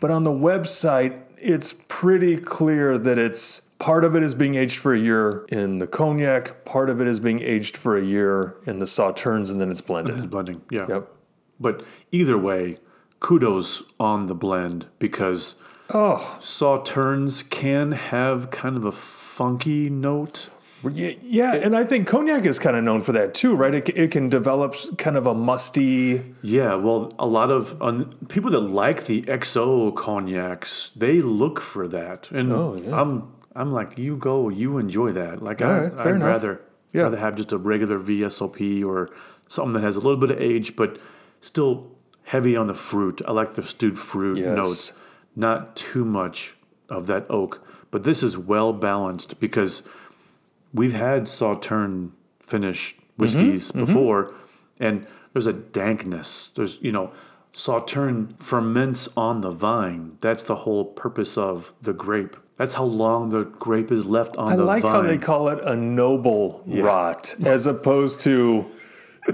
[0.00, 4.78] But on the website, it's pretty clear that it's part of it is being aged
[4.78, 8.56] for a year in the cognac, part of it is being aged for a year
[8.66, 10.30] in the sauternes, and then it's blended.
[10.30, 10.86] blending, yeah.
[10.88, 11.10] Yep.
[11.58, 12.78] But either way,
[13.18, 15.56] kudos on the blend because
[15.92, 20.48] Oh, sauternes can have kind of a funky note.
[20.92, 23.74] yeah, yeah, and I think cognac is kind of known for that too, right?
[23.74, 26.34] It, it can develop kind of a musty.
[26.42, 31.88] Yeah, well, a lot of um, people that like the XO cognacs, they look for
[31.88, 32.98] that, and Oh, yeah.
[33.00, 35.42] I'm I'm like, you go, you enjoy that.
[35.42, 36.22] Like, All I, right, enough.
[36.28, 36.60] rather
[36.92, 37.02] Yeah.
[37.02, 39.10] rather have just a regular VSOP or
[39.48, 40.98] something that has a little bit of age, but
[41.40, 41.90] still
[42.24, 43.20] heavy on the fruit.
[43.26, 44.56] I like the stewed fruit Yes.
[44.56, 44.92] notes,
[45.34, 46.54] not too much
[46.88, 47.64] of that oak.
[47.90, 49.82] But this is well balanced because
[50.72, 54.32] we've had sauterne finished Mm-hmm, whiskeys before,
[54.78, 56.48] and there's a dankness.
[56.54, 57.10] There's you know
[57.52, 60.16] Sauterne ferments on the vine.
[60.22, 62.36] That's the whole purpose of the grape.
[62.60, 64.92] That's how long the grape is left on the I the like vine.
[64.92, 68.66] how they call it a noble rot as opposed to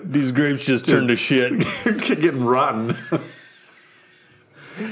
[0.00, 1.58] these grapes just turn to shit.
[1.84, 2.96] getting rotten.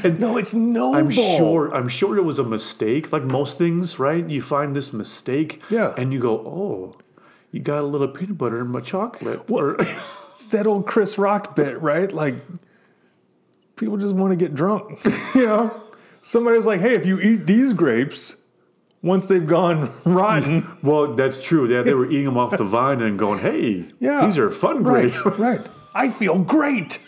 [0.02, 0.96] No, it's noble.
[0.98, 1.72] I'm sure.
[1.74, 3.12] I'm sure it was a mistake.
[3.12, 4.26] Like most things, right?
[4.26, 5.92] You find this mistake, Yeah.
[5.98, 6.96] and you go, "Oh,
[7.52, 9.76] you got a little peanut butter in my chocolate." Or,
[10.34, 12.10] It's that old Chris Rock bit, right?
[12.10, 12.36] Like
[13.76, 15.04] people just want to get drunk.
[15.34, 15.83] you know?
[16.24, 18.38] Somebody's like, hey, if you eat these grapes,
[19.02, 21.70] once they've gone rotten, well, that's true.
[21.70, 24.24] Yeah, they were eating them off the vine and going, "Hey, Yeah.
[24.24, 25.60] these are fun right, grapes." right.
[25.94, 26.98] I feel great.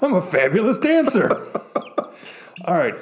[0.00, 1.46] I'm a fabulous dancer.
[2.64, 2.94] All right.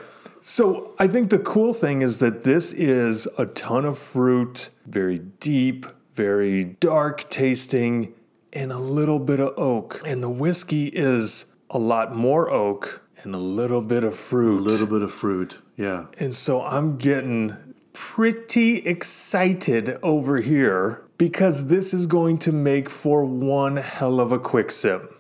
[0.43, 5.19] So I think the cool thing is that this is a ton of fruit, very
[5.19, 8.13] deep, very dark tasting,
[8.53, 10.01] and a little bit of oak.
[10.07, 14.61] And the whiskey is a lot more oak and a little bit of fruit.
[14.61, 15.59] A little bit of fruit.
[15.77, 16.07] Yeah.
[16.19, 23.25] And so I'm getting pretty excited over here because this is going to make for
[23.25, 25.13] one hell of a quick sip.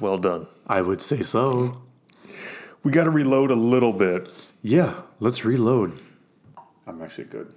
[0.00, 0.48] Well done.
[0.66, 1.82] I would say so.
[2.82, 4.28] We got to reload a little bit.
[4.60, 5.96] Yeah, let's reload.
[6.86, 7.52] I'm actually good.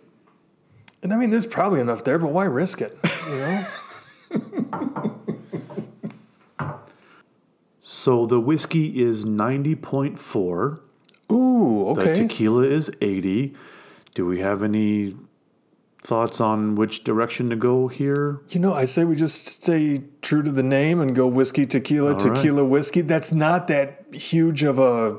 [1.01, 2.97] And I mean, there's probably enough there, but why risk it?
[3.27, 3.67] You know?
[8.05, 10.79] So the whiskey is 90.4.
[11.31, 12.03] Ooh, okay.
[12.03, 13.55] The tequila is 80.
[14.13, 15.15] Do we have any
[16.03, 18.41] thoughts on which direction to go here?
[18.49, 22.13] You know, I say we just stay true to the name and go whiskey, tequila,
[22.13, 22.35] All right.
[22.35, 23.01] tequila, whiskey.
[23.01, 25.17] That's not that huge of a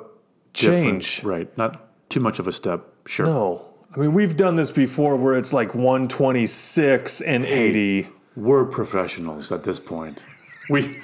[0.55, 1.17] change.
[1.17, 1.59] Different, Right.
[1.59, 2.87] Not too much of a step.
[3.05, 3.27] Sure.
[3.27, 3.65] No.
[3.97, 8.11] I mean, we've done this before where it's like 126 and 80.
[8.37, 10.23] We're professionals at this point.
[10.71, 11.03] We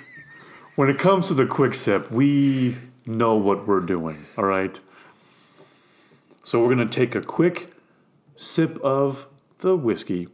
[0.76, 4.80] when it comes to the quick sip, we know what we're doing, all right?
[6.44, 7.72] So we're going to take a quick
[8.36, 9.26] sip of
[9.58, 10.28] the whiskey.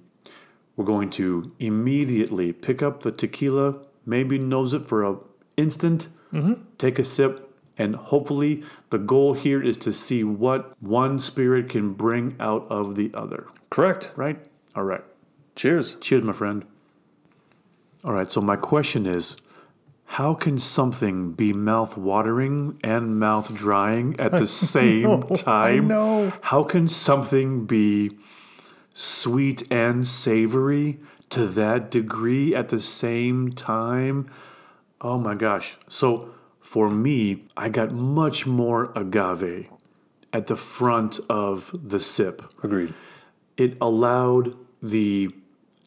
[0.77, 5.19] We're going to immediately pick up the tequila, maybe nose it for an
[5.57, 6.63] instant, mm-hmm.
[6.79, 11.93] take a sip, and hopefully the goal here is to see what one spirit can
[11.93, 14.13] bring out of the other, Correct.
[14.17, 14.39] right?
[14.75, 15.05] All right.
[15.57, 15.97] Cheers.
[15.97, 16.65] Cheers, my friend.
[18.05, 19.37] All right, so my question is
[20.13, 25.85] how can something be mouth watering and mouth drying at the same time?
[25.85, 26.33] I know.
[26.41, 28.17] How can something be
[28.95, 34.31] sweet and savory to that degree at the same time?
[35.03, 35.77] Oh my gosh.
[35.89, 39.69] So for me, I got much more agave
[40.33, 42.95] at the front of the sip Agreed.
[43.59, 45.29] it allowed the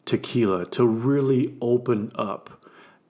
[0.04, 2.61] tequila to really open up.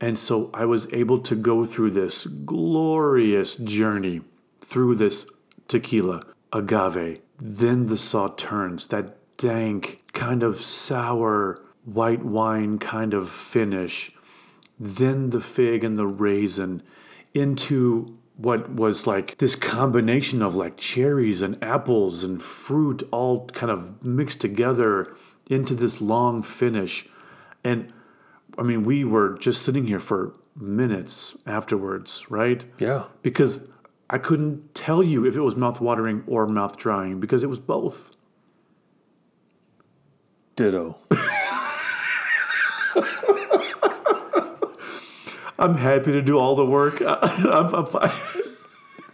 [0.03, 4.23] And so I was able to go through this glorious journey
[4.61, 5.27] through this
[5.69, 14.11] tequila, agave, then the Sauternes, that dank, kind of sour white wine kind of finish,
[14.79, 16.83] then the fig and the raisin
[17.33, 23.71] into what was like this combination of like cherries and apples and fruit all kind
[23.71, 25.15] of mixed together
[25.49, 27.07] into this long finish.
[27.63, 27.93] And
[28.59, 32.65] I mean, we were just sitting here for minutes afterwards, right?
[32.79, 33.05] Yeah.
[33.23, 33.69] Because
[34.11, 37.59] I couldn't tell you if it was mouth watering or mouth drying because it was
[37.59, 38.11] both.
[40.55, 40.99] Ditto.
[45.59, 47.01] I'm happy to do all the work.
[47.07, 47.87] I'm, I'm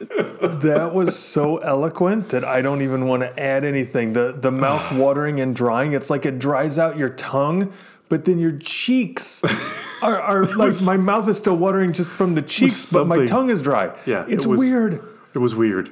[0.00, 4.12] that was so eloquent that I don't even want to add anything.
[4.12, 7.72] The the mouth watering and drying, it's like it dries out your tongue,
[8.08, 9.42] but then your cheeks
[10.02, 13.50] are, are like my mouth is still watering just from the cheeks, but my tongue
[13.50, 13.94] is dry.
[14.06, 15.02] Yeah, It's it was- weird.
[15.34, 15.90] It was weird,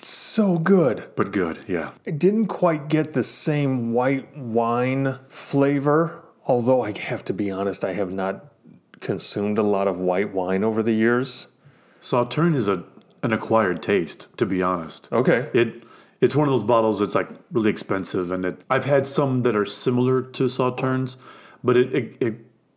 [0.00, 1.04] So good.
[1.14, 1.58] but good.
[1.68, 1.90] Yeah.
[2.06, 7.84] I didn't quite get the same white wine flavor, although I have to be honest,
[7.84, 8.46] I have not
[9.00, 11.48] consumed a lot of white wine over the years.
[12.00, 12.84] Sauterne is a
[13.22, 15.08] an acquired taste, to be honest.
[15.12, 15.48] Okay.
[15.52, 15.82] It
[16.20, 19.54] it's one of those bottles that's like really expensive, and it I've had some that
[19.56, 21.16] are similar to Sauternes,
[21.62, 22.34] but it, it it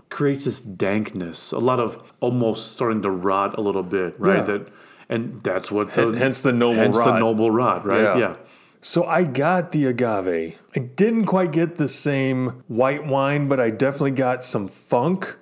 [0.10, 4.38] creates this dankness, a lot of almost starting to rot a little bit, right?
[4.38, 4.44] Yeah.
[4.44, 4.68] That
[5.08, 8.02] and that's what the hence the noble hence the noble rot, right?
[8.02, 8.18] Yeah.
[8.18, 8.36] yeah.
[8.82, 10.56] So I got the agave.
[10.76, 15.36] I didn't quite get the same white wine, but I definitely got some funk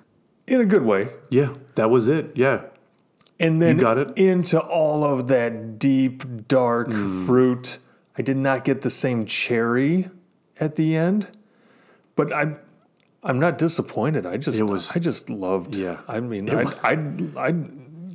[0.46, 1.10] in a good way.
[1.30, 2.32] Yeah, that was it.
[2.34, 2.62] Yeah.
[3.38, 4.18] And then you got it.
[4.18, 7.26] into all of that deep, dark Mm.
[7.26, 7.78] fruit.
[8.18, 10.10] I did not get the same cherry
[10.58, 11.28] at the end,
[12.16, 12.56] but I
[13.22, 14.26] I'm not disappointed.
[14.26, 15.76] I just was- I just loved.
[15.76, 15.98] Yeah.
[16.08, 16.92] I mean, I I
[17.48, 17.54] I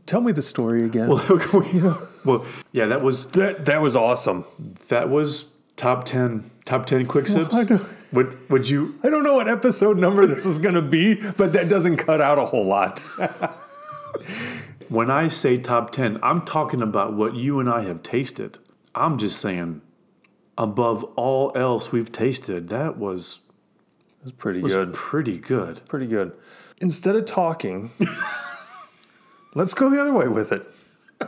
[0.05, 1.07] tell me the story again.
[1.09, 1.23] well,
[2.25, 4.43] well, yeah, that was that that was awesome.
[4.89, 5.45] that was
[5.77, 7.53] top ten top ten quick sips.
[7.53, 8.93] I don't- Would would you?
[9.03, 12.21] I don't know what episode number this is going to be, but that doesn't cut
[12.21, 12.99] out a whole lot.
[14.89, 18.59] When I say top ten, I'm talking about what you and I have tasted.
[18.93, 19.81] I'm just saying,
[20.57, 23.39] above all else we've tasted, that was
[24.23, 24.93] was pretty was good.
[24.93, 25.81] pretty good.
[25.87, 26.33] Pretty good.
[26.79, 27.91] Instead of talking,
[29.55, 30.65] let's go the other way with it.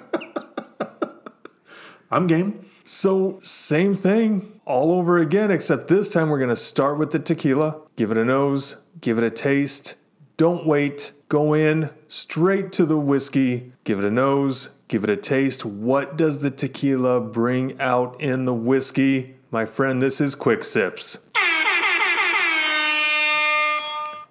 [2.11, 2.65] I'm game.
[2.84, 7.17] So, same thing all over again, except this time we're going to start with the
[7.17, 9.95] tequila, give it a nose, give it a taste.
[10.38, 11.13] Don't wait.
[11.29, 15.63] Go in straight to the whiskey, give it a nose, give it a taste.
[15.63, 19.36] What does the tequila bring out in the whiskey?
[19.49, 21.19] My friend, this is Quick Sips.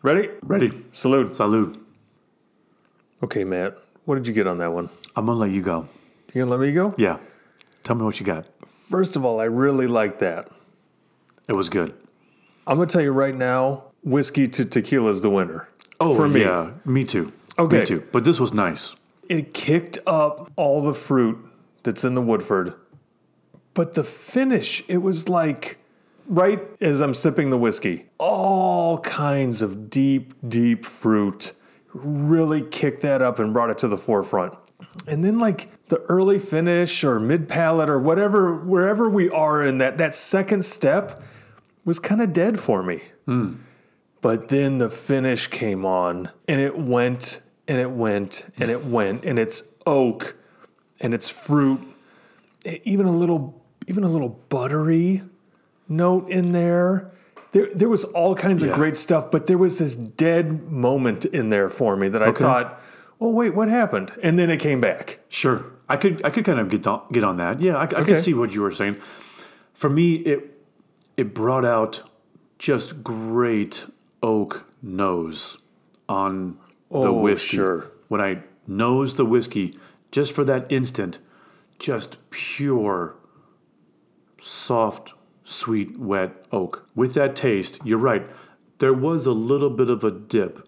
[0.02, 0.28] Ready?
[0.42, 0.84] Ready?
[0.92, 1.32] Salute.
[1.32, 1.80] Salud.
[3.22, 4.90] Okay, Matt, what did you get on that one?
[5.16, 5.88] I'm gonna let you go.
[6.34, 6.94] You gonna let me go?
[6.98, 7.16] Yeah.
[7.82, 8.44] Tell me what you got.
[8.66, 10.50] First of all, I really like that.
[11.48, 11.94] It was good.
[12.66, 15.68] I'm gonna tell you right now, whiskey to tequila is the winner.
[16.04, 16.40] Oh, for me.
[16.42, 17.32] yeah, me too.
[17.58, 17.80] Okay.
[17.80, 18.04] me too.
[18.12, 18.94] But this was nice.
[19.28, 21.38] It kicked up all the fruit
[21.82, 22.74] that's in the Woodford,
[23.72, 25.78] but the finish, it was like
[26.28, 31.52] right as I'm sipping the whiskey, all kinds of deep, deep fruit
[31.92, 34.54] really kicked that up and brought it to the forefront.
[35.06, 39.78] And then like the early finish or mid palate or whatever, wherever we are in
[39.78, 41.22] that that second step
[41.84, 43.02] was kind of dead for me.
[43.26, 43.54] Hmm.
[44.24, 49.22] But then the finish came on and it went and it went and it went
[49.22, 50.34] and it's oak
[50.98, 51.78] and it's fruit,
[52.84, 55.20] even a little even a little buttery
[55.90, 57.12] note in there.
[57.52, 61.50] There, there was all kinds of great stuff, but there was this dead moment in
[61.50, 62.80] there for me that I thought,
[63.18, 64.12] well, wait, what happened?
[64.22, 65.18] And then it came back.
[65.28, 67.60] Sure, I could I could kind of get on, get on that.
[67.60, 68.04] Yeah, I, I Okay.
[68.04, 68.98] could see what you were saying.
[69.74, 70.58] For me, it
[71.18, 72.08] it brought out
[72.58, 73.84] just great
[74.24, 75.58] oak nose
[76.08, 76.58] on
[76.90, 77.58] the Oh, whiskey.
[77.58, 77.92] sure.
[78.08, 79.78] When I nose the whiskey,
[80.10, 81.18] just for that instant,
[81.78, 83.16] just pure,
[84.40, 85.12] soft,
[85.44, 86.88] sweet, wet oak.
[86.94, 88.28] With that taste, you're right.
[88.78, 90.66] There was a little bit of a dip,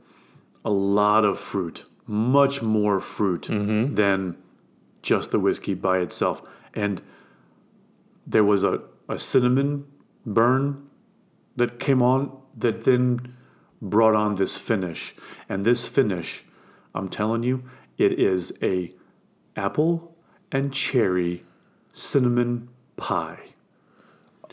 [0.64, 3.94] a lot of fruit, much more fruit mm-hmm.
[3.94, 4.36] than
[5.02, 6.42] just the whiskey by itself.
[6.74, 7.00] And
[8.26, 9.86] there was a, a cinnamon
[10.26, 10.88] burn
[11.56, 13.34] that came on that then
[13.80, 15.14] brought on this finish.
[15.48, 16.44] And this finish,
[16.94, 17.64] I'm telling you,
[17.98, 18.92] it is a
[19.54, 20.16] apple
[20.52, 21.44] and cherry
[21.92, 23.40] cinnamon pie.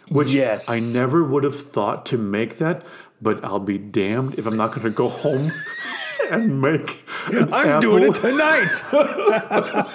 [0.09, 0.69] Which Yes.
[0.69, 2.83] I never would have thought to make that,
[3.21, 5.51] but I'll be damned if I'm not going to go home
[6.31, 9.87] and make an I'm apple, doing it tonight.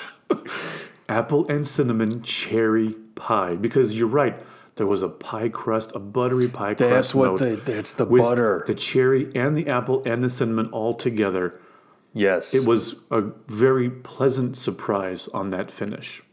[1.09, 4.39] apple and cinnamon cherry pie because you're right.
[4.79, 6.91] There was a pie crust, a buttery pie crust.
[6.91, 8.65] That's what the that's the butter.
[8.67, 11.61] the cherry and the apple and the cinnamon all together.
[12.15, 12.55] yes.
[12.55, 16.23] It was a very pleasant surprise on that finish.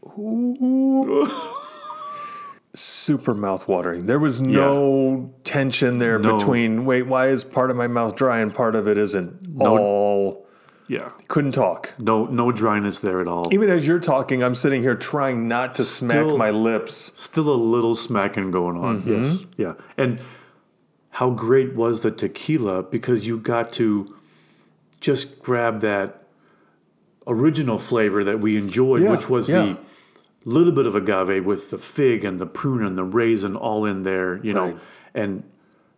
[2.74, 4.06] super mouth watering.
[4.06, 6.36] There was no tension there No.
[6.36, 9.60] between wait, why is part of my mouth dry and part of it isn't?
[9.60, 10.45] All
[10.88, 11.10] Yeah.
[11.28, 11.94] couldn't talk.
[11.98, 13.44] No no dryness there at all.
[13.52, 17.12] Even as you're talking, I'm sitting here trying not to smack Still- my lips.
[17.20, 19.00] Still a little smacking going on.
[19.02, 19.22] Mm-hmm.
[19.22, 19.44] Yes.
[19.56, 19.74] Yeah.
[19.96, 20.22] And
[21.10, 24.14] how great was the tequila because you got to
[25.00, 26.22] just grab that
[27.26, 29.62] original flavor that we enjoyed, Yeah, which was yeah.
[29.62, 29.78] the
[30.44, 34.02] little bit of agave with the fig and the prune and the raisin all in
[34.02, 34.78] there, you know, Right.
[35.14, 35.42] and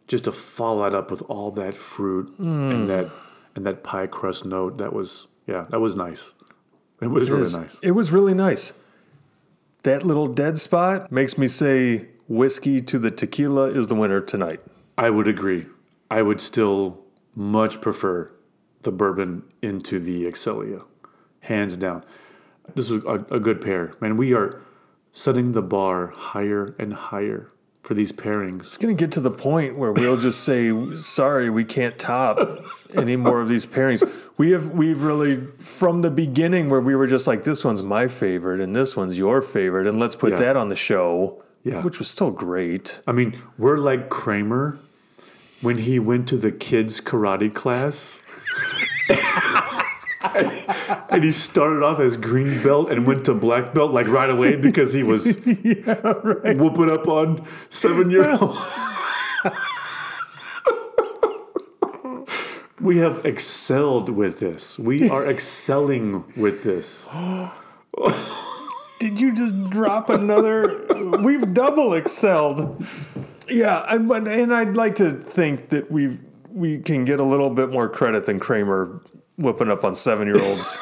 [0.07, 2.70] just to follow that up with all that fruit Mm.
[2.74, 3.11] and that
[3.59, 4.78] and that pie crust note.
[4.78, 6.32] That was yeah, that was nice.
[7.02, 7.78] It was really nice.
[7.82, 8.72] It was really nice.
[9.82, 14.61] That little dead spot makes me say whiskey to the tequila is the winner tonight.
[14.96, 15.66] I would agree.
[16.09, 17.00] I would still
[17.34, 18.30] much prefer
[18.82, 20.84] the bourbon into the Excellia,
[21.40, 22.04] hands down.
[22.76, 24.16] This was a, a good pair, man.
[24.16, 24.62] We are
[25.12, 27.50] setting the bar higher and higher
[27.89, 28.61] for these pairings.
[28.61, 32.39] It's going to get to the point where we'll just say, "Sorry, we can't top
[32.95, 34.03] any more of these pairings."
[34.36, 38.07] We have we've really from the beginning where we were just like, "This one's my
[38.07, 40.36] favorite and this one's your favorite, and let's put Yeah.
[40.36, 41.82] that on the show." Yeah.
[41.82, 43.03] which was still great.
[43.07, 44.78] I mean, we're like Kramer
[45.61, 48.20] when he went to the kids' karate class.
[51.11, 54.57] and he started off as green belt and went to black belt like right away
[54.57, 58.57] because he was whooping up on seven year old.
[62.81, 64.79] We have excelled with this.
[64.79, 67.09] We are excelling with this.
[69.01, 70.87] Did you just drop another?
[71.21, 72.85] We've double excelled.
[73.49, 77.71] Yeah, but- and I'd like to think that we've we can get a little bit
[77.71, 79.01] more credit than Kramer
[79.39, 80.78] whipping up on seven year olds.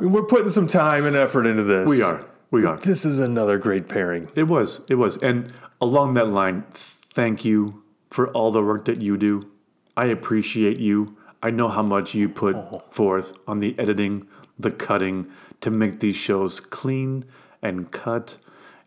[0.00, 1.88] We're putting some time and effort into this.
[1.88, 2.24] We are.
[2.50, 2.76] We are.
[2.76, 4.28] This is another great pairing.
[4.36, 4.82] It was.
[4.88, 5.16] It was.
[5.16, 9.50] And along that line, thank you for all the work that you do.
[9.96, 11.16] I appreciate you.
[11.42, 12.82] I know how much you put oh.
[12.90, 14.26] forth on the editing,
[14.58, 15.26] the cutting
[15.62, 17.24] to make these shows clean
[17.62, 18.36] and cut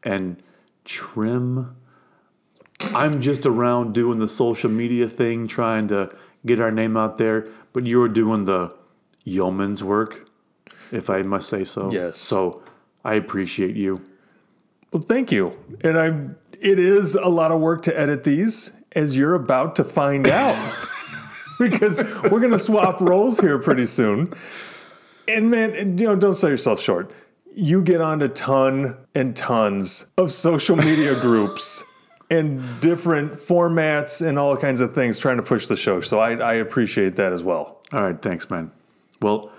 [0.03, 0.41] and
[0.85, 1.75] trim.
[2.79, 6.15] I'm just around doing the social media thing, trying to
[6.47, 8.73] get our name out there, but you're doing the
[9.23, 10.29] yeoman's work,
[10.91, 11.91] if I must say so.
[11.91, 12.17] Yes.
[12.17, 12.63] So
[13.03, 14.01] I appreciate you.
[14.91, 15.57] Well, thank you.
[15.81, 16.37] And I'm.
[16.59, 20.87] It is a lot of work to edit these, as you're about to find out,
[21.59, 24.33] because we're going to swap roles here pretty soon.
[25.27, 27.11] And man, you know, don't sell yourself short.
[27.53, 31.83] You get on a ton and tons of social media groups
[32.29, 36.01] and different formats and all kinds of things trying to push the show.
[36.01, 37.81] So I, I appreciate that as well.
[37.93, 38.71] All right, thanks, man.
[39.21, 39.51] Well,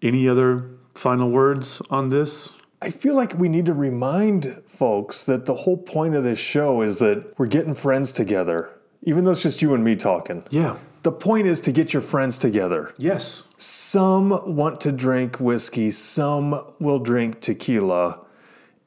[0.00, 2.52] any other final words on this?
[2.80, 6.82] I feel like we need to remind folks that the whole point of this show
[6.82, 8.70] is that we're getting friends together,
[9.02, 10.42] even though it's just you and me talking.
[10.50, 10.76] Yeah.
[11.04, 12.92] The point is to get your friends together.
[12.96, 13.44] Yes.
[13.56, 18.20] Some want to drink whiskey, some will drink tequila.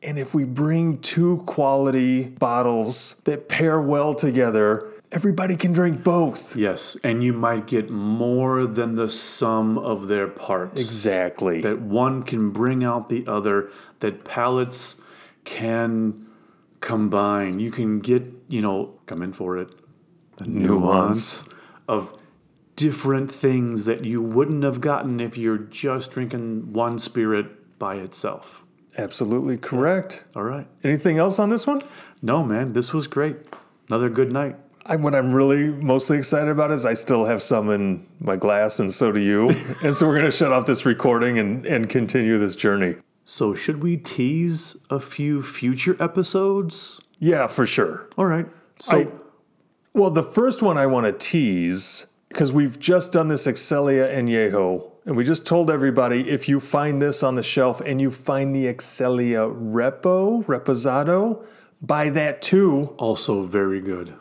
[0.05, 6.55] And if we bring two quality bottles that pair well together, everybody can drink both.
[6.55, 10.79] Yes, and you might get more than the sum of their parts.
[10.79, 11.61] Exactly.
[11.61, 14.95] That one can bring out the other, that palates
[15.43, 16.27] can
[16.81, 17.59] combine.
[17.59, 19.71] You can get, you know, come in for it,
[20.37, 21.45] the nuance,
[21.87, 22.21] of
[22.75, 28.61] different things that you wouldn't have gotten if you're just drinking one spirit by itself.
[28.97, 30.23] Absolutely correct.
[30.35, 30.67] All right.
[30.83, 31.81] Anything else on this one?
[32.21, 33.35] No, man, this was great.
[33.89, 34.55] Another good night.
[34.85, 38.79] I, what I'm really mostly excited about is I still have some in my glass,
[38.79, 39.49] and so do you.
[39.83, 42.95] and so we're going to shut off this recording and, and continue this journey.
[43.27, 46.99] So, should we tease a few future episodes?
[47.17, 48.07] Yeah, for sure.
[48.17, 48.45] All right.
[48.79, 49.07] So, I-
[49.93, 54.91] Well, the first one I want to tease because we've just done this Excellia Añejo,
[55.05, 58.55] and we just told everybody if you find this on the shelf and you find
[58.55, 61.45] the Excellia Repo, Reposado,
[61.81, 64.13] buy that too also very good.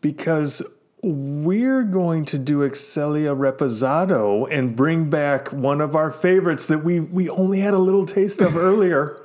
[0.00, 0.62] because
[1.02, 7.00] we're going to do Excellia Reposado and bring back one of our favorites that we
[7.00, 9.22] we only had a little taste of earlier.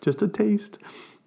[0.00, 0.78] Just a taste.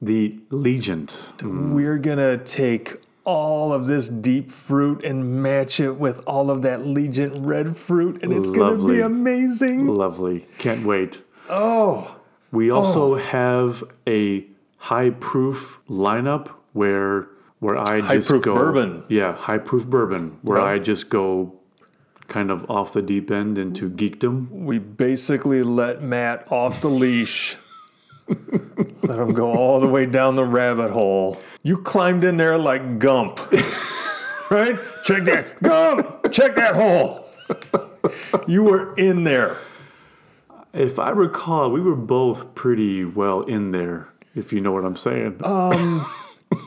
[0.02, 1.18] The Legent.
[1.42, 2.96] We're gonna take
[3.26, 8.22] all of this deep fruit and match it with all of that Legent red fruit,
[8.24, 9.88] and it's gonna be amazing.
[9.88, 10.46] Lovely.
[10.60, 11.22] Can't wait.
[11.50, 12.16] Oh,
[12.52, 12.78] We oh.
[12.78, 14.46] also have a
[14.78, 17.28] high proof lineup where
[17.60, 19.04] where I just High-proof go bourbon.
[19.10, 20.66] Yeah, high proof bourbon where Yeah.
[20.66, 21.54] I just go
[22.28, 24.50] kind of off the deep end into geekdom.
[24.52, 27.58] we basically let Matt off the leash.
[28.28, 31.40] let him go all the way down the rabbit hole.
[31.66, 33.40] You climbed in there like Gump,
[34.52, 34.78] right?
[35.04, 36.32] Check that Gump.
[36.32, 37.26] Check that hole.
[38.48, 39.58] you were in there.
[40.74, 44.96] If I recall, we were both pretty well in there, if you know what I'm
[44.96, 45.40] saying.
[45.44, 46.06] Uh,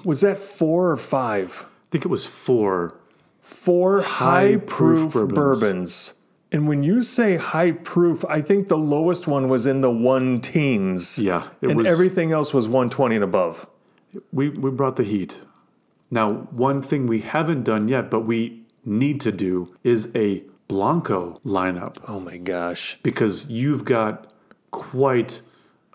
[0.05, 1.65] Was that four or five?
[1.65, 2.99] I think it was four.
[3.41, 5.61] four high proof High-proof bourbons.
[5.61, 6.15] bourbons.
[6.51, 10.41] And when you say high proof, I think the lowest one was in the one
[10.41, 11.21] teens.
[11.21, 13.69] Yeah, it and was- everything else was 120 and above.
[14.33, 15.39] We we brought the heat.
[16.11, 21.41] Now, one thing we haven't done yet, but we need to do is a Blanco
[21.45, 22.99] lineup Oh my gosh.
[23.03, 24.27] because you've got
[24.71, 25.41] quite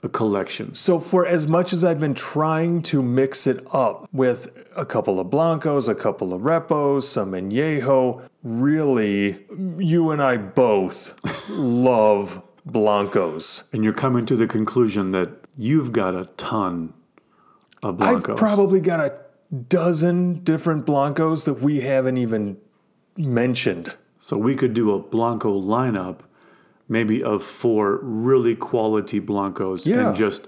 [0.02, 0.74] a collection.
[0.74, 5.20] So, for as much as I've been trying to mix it up with a couple
[5.20, 9.46] of Blancos, a couple of Repos, some Añejo, really,
[9.78, 11.18] you and I both
[11.50, 13.64] love Blancos.
[13.72, 16.94] And you're coming to the conclusion that you've got a ton
[17.84, 19.14] of I've probably got a
[19.70, 22.58] dozen different Blancos that we haven't even
[23.18, 23.96] mentioned.
[24.18, 26.20] so we could do a Blanco lineup,
[26.88, 30.08] maybe of four really quality Blancos Yeah.
[30.08, 30.48] and just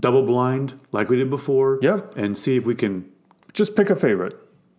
[0.00, 1.78] double blind like we did before.
[1.82, 2.16] Yep.
[2.16, 3.04] And see if we can
[3.52, 4.34] Just pick a favorite.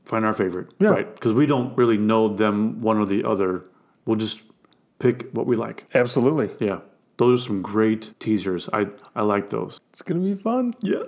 [0.05, 0.68] find our favorite.
[0.80, 0.89] Yeah.
[0.89, 1.14] Right.
[1.14, 3.66] Because we don't really know them one or the other.
[4.05, 4.41] We'll just
[4.97, 5.86] pick what we like.
[5.93, 6.49] Absolutely.
[6.66, 6.80] Yeah.
[7.18, 8.70] Those are some great teasers.
[8.72, 9.80] I, I like those.
[9.91, 10.74] It's going to be fun.
[10.82, 11.03] Yeah.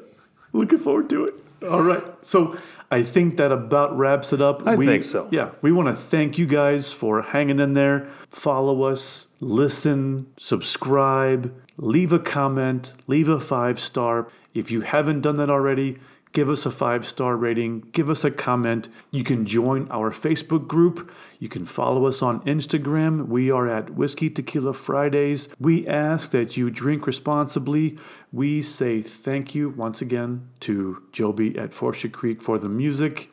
[0.54, 1.34] Looking forward to it.
[1.68, 2.04] All right.
[2.24, 2.58] So
[2.90, 4.68] I think that about wraps it up.
[4.68, 5.28] I think so.
[5.32, 5.52] Yeah.
[5.62, 8.10] We want to thank you guys for hanging in there.
[8.30, 14.28] Follow us, listen, subscribe, leave a comment, leave a five star.
[14.54, 16.00] If you haven't done that already,
[16.34, 18.88] give us a five star rating, give us a comment.
[19.12, 21.12] You can join our Facebook group.
[21.40, 23.28] You can follow us on Instagram.
[23.28, 25.48] We are at Whiskey Tequila Fridays.
[25.60, 27.98] We ask that you drink responsibly.
[28.32, 33.30] We say thank you once again to Joby at Forcia Creek for the music.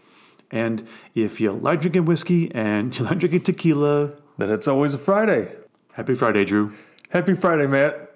[0.50, 4.98] And if you like drinking whiskey and you like drinking tequila, Then it's always a
[4.98, 5.52] Friday.
[5.92, 6.72] happy Friday, Drew.
[7.10, 8.07] Happy Friday, Matt.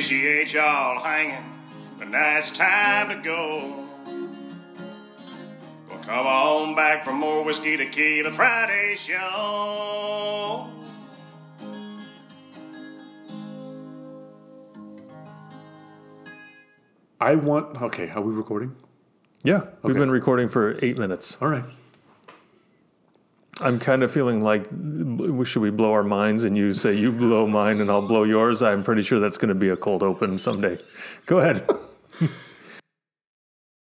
[0.00, 1.44] Appreciate y'all hanging,
[1.98, 3.84] but now it's time to go.
[5.90, 10.66] Well, come on back for more Whiskey Tequila Friday show.
[17.20, 18.74] I want, okay, are we recording?
[19.44, 19.98] Yeah, we've Okay.
[19.98, 21.36] been recording for eight minutes.
[21.42, 21.64] All right.
[23.60, 24.64] I'm kind of feeling like,
[25.46, 28.62] should we blow our minds and you say you blow mine and I'll blow yours?
[28.62, 30.78] I'm pretty sure that's going to be a cold open someday.
[31.26, 31.68] Go ahead.